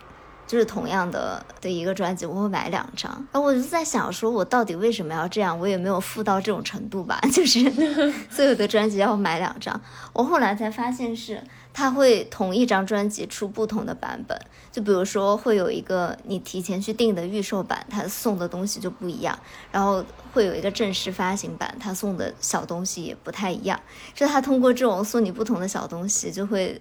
[0.48, 3.12] 就是同样的的一个专辑，我会买两张。
[3.32, 5.60] 然后我就在想，说我到底为什么要这样？
[5.60, 7.60] 我也没有富到这种程度吧， 就是
[8.30, 9.80] 所有的专辑要买两张。
[10.14, 11.42] 我后来才发现是，
[11.74, 14.40] 他会同一张专辑出不同的版本。
[14.72, 19.34] 就比如说，会有一个你提前去订的预售版，他送的东西就不一样；
[19.72, 23.80] 然后会有一个正式发行版，他送的小东西也不太一样。
[24.14, 26.80] 就他通过这种送你不同的小东西，就会。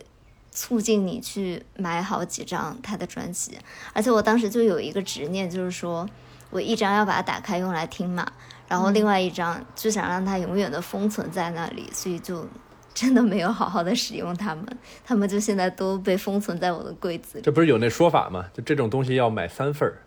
[0.55, 3.59] 促进你去买好几张他的专辑，
[3.93, 6.09] 而且我当时就有一个执念，就是说
[6.51, 8.25] 我一张要把它打开用来听嘛，
[8.69, 12.47] 然后另外一张就想让它永远的封存在那里，所以就
[12.95, 14.65] 真的没有好好的使用它们，
[15.05, 17.43] 它们就现在都被封存在我的柜子里。
[17.43, 18.47] 这不是有那说法吗？
[18.55, 19.99] 就这种东西要买三份儿，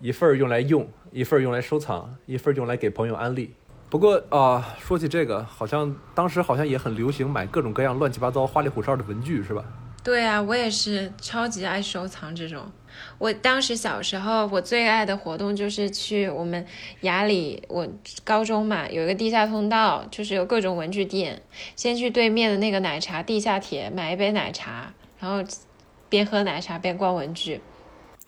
[0.00, 3.54] 一份儿用来用，一份儿用来收藏，一份儿用来给朋友安利。
[3.90, 9.62] 不过啊，说起这个，好像当时好像也很流行买各种各样乱七八糟、花里胡哨的文具，是吧？
[10.02, 12.70] 对啊，我也是超级爱收藏这种。
[13.18, 16.66] 我当时小时候，我最爱的活动就是去我们
[17.02, 17.86] 雅里，我
[18.24, 21.42] 高中嘛有一个地下通道，就是有各种文具店。
[21.76, 25.42] 先去对面的那个奶茶地下铁买一杯奶茶，然后
[26.08, 27.60] 边喝奶茶边逛文具。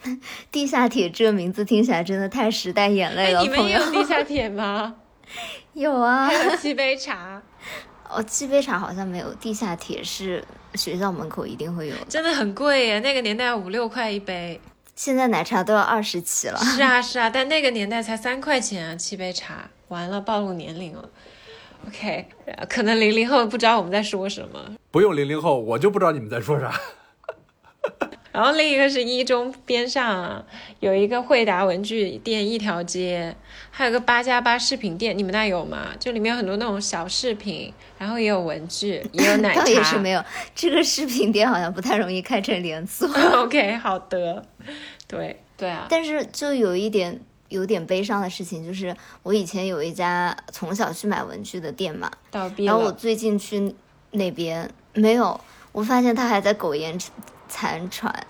[0.51, 4.95] 地下铁这个名字听起来真的太时代眼泪了，你们有地下铁吗？
[5.75, 7.41] 有啊，还有七杯茶，
[8.11, 10.45] 哦，七杯茶好像没有，地下铁是
[10.75, 11.95] 学校门口一定会有。
[12.09, 14.61] 真的很贵耶，那个年代要五六块一杯。
[14.95, 16.59] 现在奶茶都要二十起了。
[16.59, 19.69] 是啊是啊，但那个年代才三块钱啊，七杯茶。
[19.89, 21.09] 完了，暴露年龄了。
[21.87, 22.27] OK，
[22.69, 24.59] 可能零零后不知道我们在说什么。
[24.91, 26.73] 不用零零后，我就不知道你们在说啥。
[28.33, 30.45] 然后另一个是一中边上啊，
[30.81, 33.37] 有一个惠达文具店一条街，
[33.71, 35.89] 还有个八加八饰品店，你们那有吗？
[36.01, 39.61] 就里面有很多那种小饰品，然后也有文具，也有奶茶。
[39.63, 40.25] 倒也是没有，
[40.55, 43.07] 这个饰品店好像不太容易开成连锁。
[43.37, 44.45] OK，好的，
[45.07, 47.21] 对对啊，但是就有一点
[47.51, 52.93] 有点悲伤的事情，就是我以前有一家从小去买文具的店嘛，倒闭然后我。
[52.93, 53.75] 最近去
[54.13, 55.39] 那边没有，
[55.73, 56.99] 我发现他还在苟延
[57.53, 58.27] 残喘。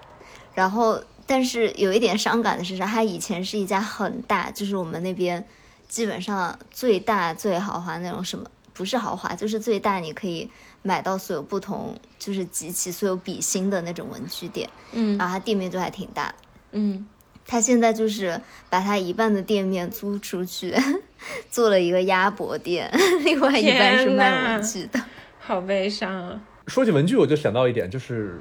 [0.53, 2.85] 然后，但是有一点伤感的是啥？
[2.85, 5.47] 它以前是一家很大，就是我们那边
[5.89, 8.45] 基本上最大最豪华那种什么，
[8.75, 10.51] 不是豪华，就是最大，你可以
[10.83, 14.69] 买到所有不同，就是集齐所有笔芯的那种文具店。
[14.93, 16.35] 嗯然后它店面就还挺大。
[16.73, 17.07] 嗯，
[17.47, 20.75] 它现在就是把它一半的店面租出去，
[21.51, 22.91] 做了一个鸭脖店，
[23.25, 25.01] 另外一半是卖文具的。
[25.39, 26.41] 好悲伤啊。
[26.67, 28.39] 说起文具，我就想到一点，就是，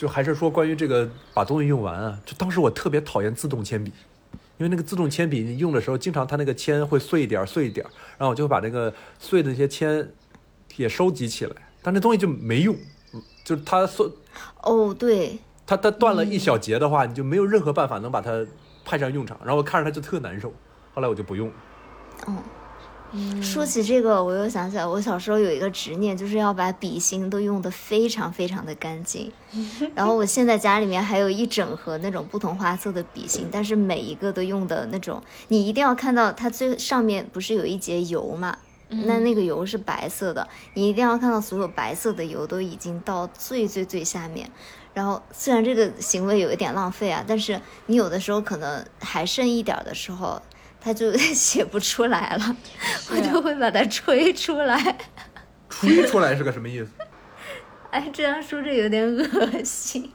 [0.00, 3.92] 就还是说关于这个把东西用完啊，就当时我特别讨厌自动铅笔，
[4.56, 7.84] 因为那个自动铅笔你用的时候，经常它那个铅会碎一点碎一点，
[8.16, 10.10] 然后我就会把那个碎的那些铅
[10.76, 12.74] 也收集起来，但那东西就没用，
[13.44, 14.06] 就是它碎
[14.62, 18.46] 哦，对，它它断了一小节的话，你就没有任何办法能把它
[18.86, 20.50] 派上用场，然后我看着它就特难受，
[20.94, 21.52] 后来我就不用
[22.26, 22.38] 嗯。
[23.42, 29.30] 说起这个，我又想起来，我小时候有一个执念，就是要把笔芯都用得非常非常的干净。
[29.94, 38.56] 然后我现在家里面还有一整盒那种不同花色的笔芯，但是每一个都用的那种，你一定要看到它最上面不是有一节油嘛？
[39.06, 44.50] 那那个油是白色的，你一定要看到所有白色的油都已经到最最最下面。
[44.92, 50.42] 然后虽然这个行为有一点浪费啊，但是你有的时候可能还剩一点儿的时候，
[50.80, 52.56] 它就 写不出来了，
[53.10, 54.96] 我就会把它吹出来。
[55.68, 56.90] 吹出来是个什么意思？
[57.90, 60.10] 哎，这样说着有点恶心，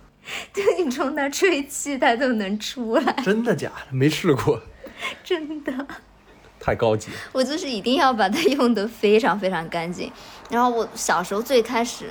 [0.53, 3.95] 就你冲它吹气，它都能出来，真的假的？
[3.95, 4.61] 没试过，
[5.23, 5.73] 真的。
[6.59, 7.09] 太高级。
[7.31, 10.11] 我就是一定要把它用得非常非常干净。
[10.49, 12.09] 然后我小时候最开始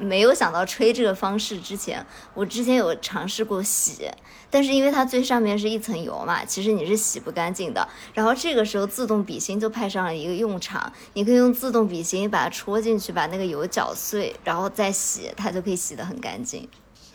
[0.00, 4.10] 没有想到吹这个方式之前，我之前有尝试过洗，
[4.48, 7.86] 但是因为它最上面是一层油嘛，其实你是洗不干净的。
[8.14, 16.68] 然后这个时候自动笔芯就派上了一个用场，你可以用自动笔芯把它戳进去，把那个油搅碎，然后再洗，它就可以洗得很干净。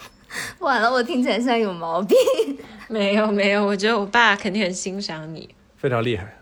[0.59, 2.15] 完了，我听起来像有毛病。
[2.87, 5.55] 没有没有，我觉得我爸肯定很欣赏你。
[5.77, 6.37] 非常厉害。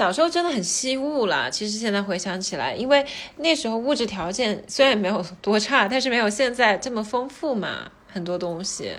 [0.00, 1.50] 小时候真的很惜物啦。
[1.50, 3.04] 其实现在回想起来，因为
[3.36, 7.90] 那时候物质条件虽然没有多差，但是没有现在这么丰富嘛。
[8.08, 8.94] 很多东西，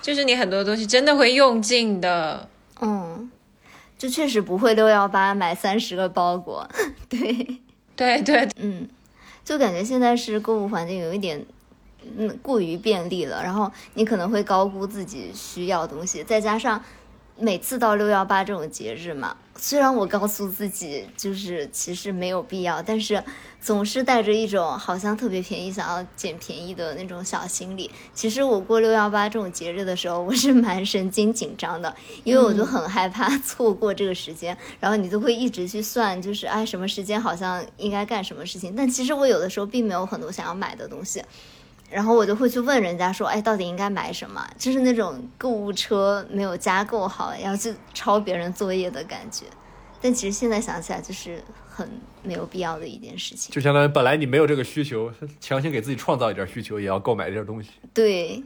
[0.00, 2.48] 就是你很多东西真的会用尽的。
[2.80, 3.30] 嗯，
[3.98, 6.66] 就确实不会六幺八买三十个包裹，
[7.10, 7.60] 对。
[7.94, 8.88] 对对，嗯，
[9.44, 11.44] 就感觉现在是购物环境有一点，
[12.16, 13.42] 嗯，过于便利了。
[13.42, 16.82] 然后你可能会高估自己需要的东西，再加上
[17.40, 23.22] 每次到六幺八这种节日嘛，虽然我告诉自己就是其实没有必要，但是
[23.60, 27.88] 总是带着一种好像特别便宜，想要捡便宜的那种小心理。
[28.12, 41.22] 其实我过六幺八这种节日的时候，我是蛮神经紧张的，因为我就很害怕错过这个时间，然后你就会一直去算，就是哎什么时间好像应该干什么事情，但其实我有的时候并没有很多想要买的东西。
[41.90, 44.46] 然后我就会去问人家说，哎，到底应该买什么？
[44.58, 49.46] 就是那种购物车没有加购好，要去抄别人作业的感觉。
[50.00, 51.88] 但其实现在想起来，就是很
[52.22, 53.52] 没有必要的一件事情。
[53.52, 57.70] 就相当于本来你没有这个需求，强行给自己创造一点需求，也要购买这点东西。
[57.92, 58.44] 对，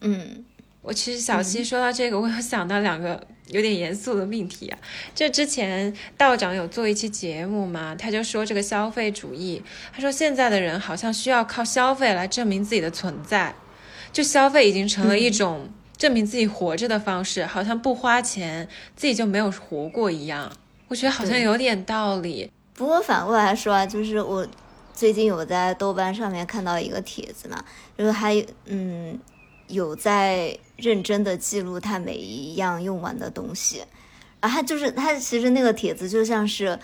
[0.00, 0.44] 嗯，
[0.82, 4.78] 我其实小溪说到这个， 我有想到两个有点严肃的命题啊。
[5.14, 9.62] 就之前道长有做一期节目嘛，他就说这个消费主义，
[9.92, 13.54] 他说现在的人好像需要靠消费来证明自己的存在，
[14.12, 18.66] 就消费已经成了一种证明自己活着的方式，好像不花钱
[18.96, 20.50] 自己就没有活过一样。
[20.88, 22.50] 我觉得好像有点道理。
[22.74, 24.46] 不过反过来说啊，就是我
[24.94, 27.62] 最近有在豆瓣上面看到一个帖子嘛，
[27.98, 29.20] 就是还嗯
[29.68, 33.84] 有在认真的记录他每一样用完的东西，
[34.40, 36.78] 啊，他就是他其实那个帖子就像是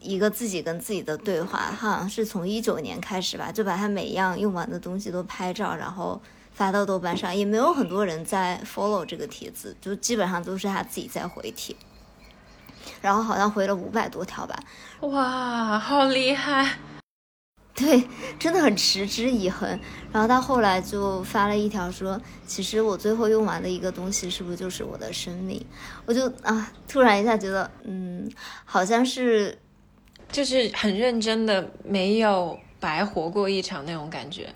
[0.00, 6.20] 一个自己跟自己的对话，好像是从一九年开始吧，就把他每一样用完的东西都拍照，然后
[6.52, 11.74] 发到豆瓣上，也没有很多人在 follow 这个帖子，就基本上都是他自己在回帖。
[13.00, 14.58] 然后好像回了五百多条吧。
[15.00, 16.78] 哇，好厉害！
[17.76, 18.06] 对，
[18.38, 19.68] 真的很持之以恒。
[20.12, 25.60] 然后他后来就发了一条说：“其实我最后用完的一个东西，是不是就是我的生命？”
[26.06, 28.30] 我就啊，突然一下觉得，嗯，
[28.64, 29.58] 好像是，
[30.30, 34.54] 就是很认真的，没有白活过一场那种感觉。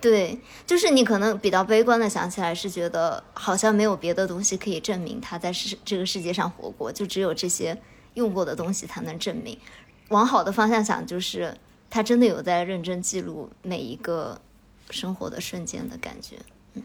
[0.00, 7.76] 对，就是你可能比较悲观的想起来，是觉得好像没有别的东西可以证明他在世这个世界上活过，就只有这些
[8.14, 9.58] 用过的东西才能证明。
[10.08, 11.54] 往好的方向想，就是
[11.90, 14.40] 他真的有在认真记录每一个
[14.88, 16.36] 生活的瞬间的感觉。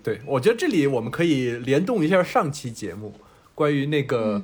[0.03, 3.13] 对，我觉得这里我们可以联动一下上期节目
[3.53, 4.41] 关于那个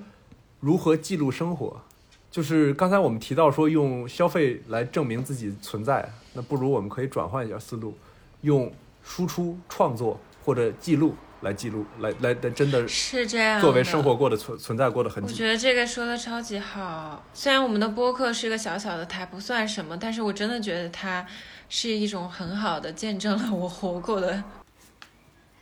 [0.60, 1.82] 如何记录生活，
[2.30, 7.94] 就是刚才我们提到说用消费来证明自己存在，那不如我们可以转换一下思路。
[8.42, 8.72] 用
[9.04, 15.34] 输出创作或者记录来记录，来来的真的是这样，作为生活过的存存在过的痕迹。
[15.34, 17.24] 我觉得这个说的超级好。
[17.34, 21.26] 虽然我们的播客是一个小小的台，不算什么，但是我真的觉得它
[21.68, 24.44] 是一种很好的见证了我活过的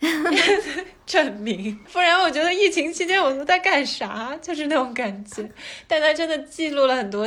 [1.06, 1.78] 证明。
[1.92, 5.50] 不然我觉得疫情期间我都在干啥，就是那种感觉。
[5.88, 7.26] 但它真的记录了很多，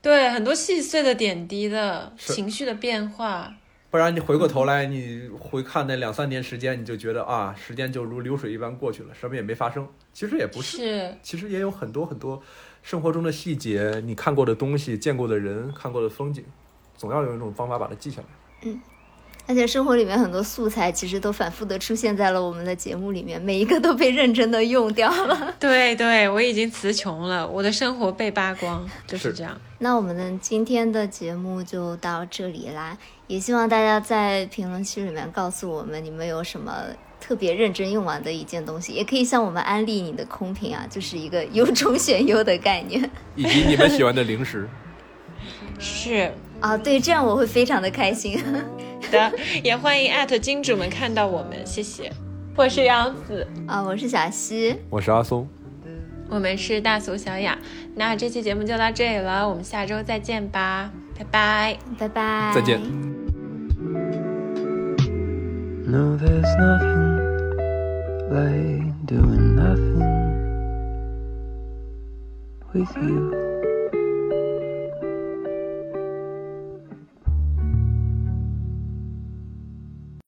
[0.00, 3.54] 对很多细碎的点滴的情绪的变化。
[3.90, 9.86] 不然你回过头来，你回看那两三年时间，你就觉得啊，时间就如流水一般过去了，什么也没发生。
[10.12, 12.40] 其实也不是，其实也有很多很多
[12.82, 16.44] 生活中的细节，你看过的东西，见过的人，看过的风景，
[16.96, 18.28] 总要用一种方法把它记下来。
[18.62, 18.80] 嗯。
[19.50, 25.52] 而且生活里面很多素材其实都反复的出现在了我们的节目里面，每一个都被认真的用掉了。
[25.58, 29.60] 对对，我已经词穷了，我的生活被扒光，就是这样。
[29.80, 32.96] 那我们的今天的节目就到这里啦，
[33.26, 36.84] 也希望大家在评论区里面告诉我们你们有什么
[37.20, 44.68] 特别认真用完的一件东西，也可以向我们安利你的空瓶啊，就是一个优中选优的概念，以及你们喜欢的零食。
[45.80, 48.38] 是啊，对，这样我会非常的开心。
[49.10, 49.32] 的，
[49.64, 52.12] 也欢迎艾特金主们看到我们，谢谢。
[52.56, 55.48] 我是杨子啊，我是小溪，我是阿松，
[56.28, 57.58] 我们是大俗小雅。
[57.94, 62.80] 那这期节目就到这里了，我们下周再见吧，拜拜，拜拜，再见。
[65.86, 67.20] No, there's nothing
[68.30, 69.98] like doing nothing
[72.72, 73.49] with you.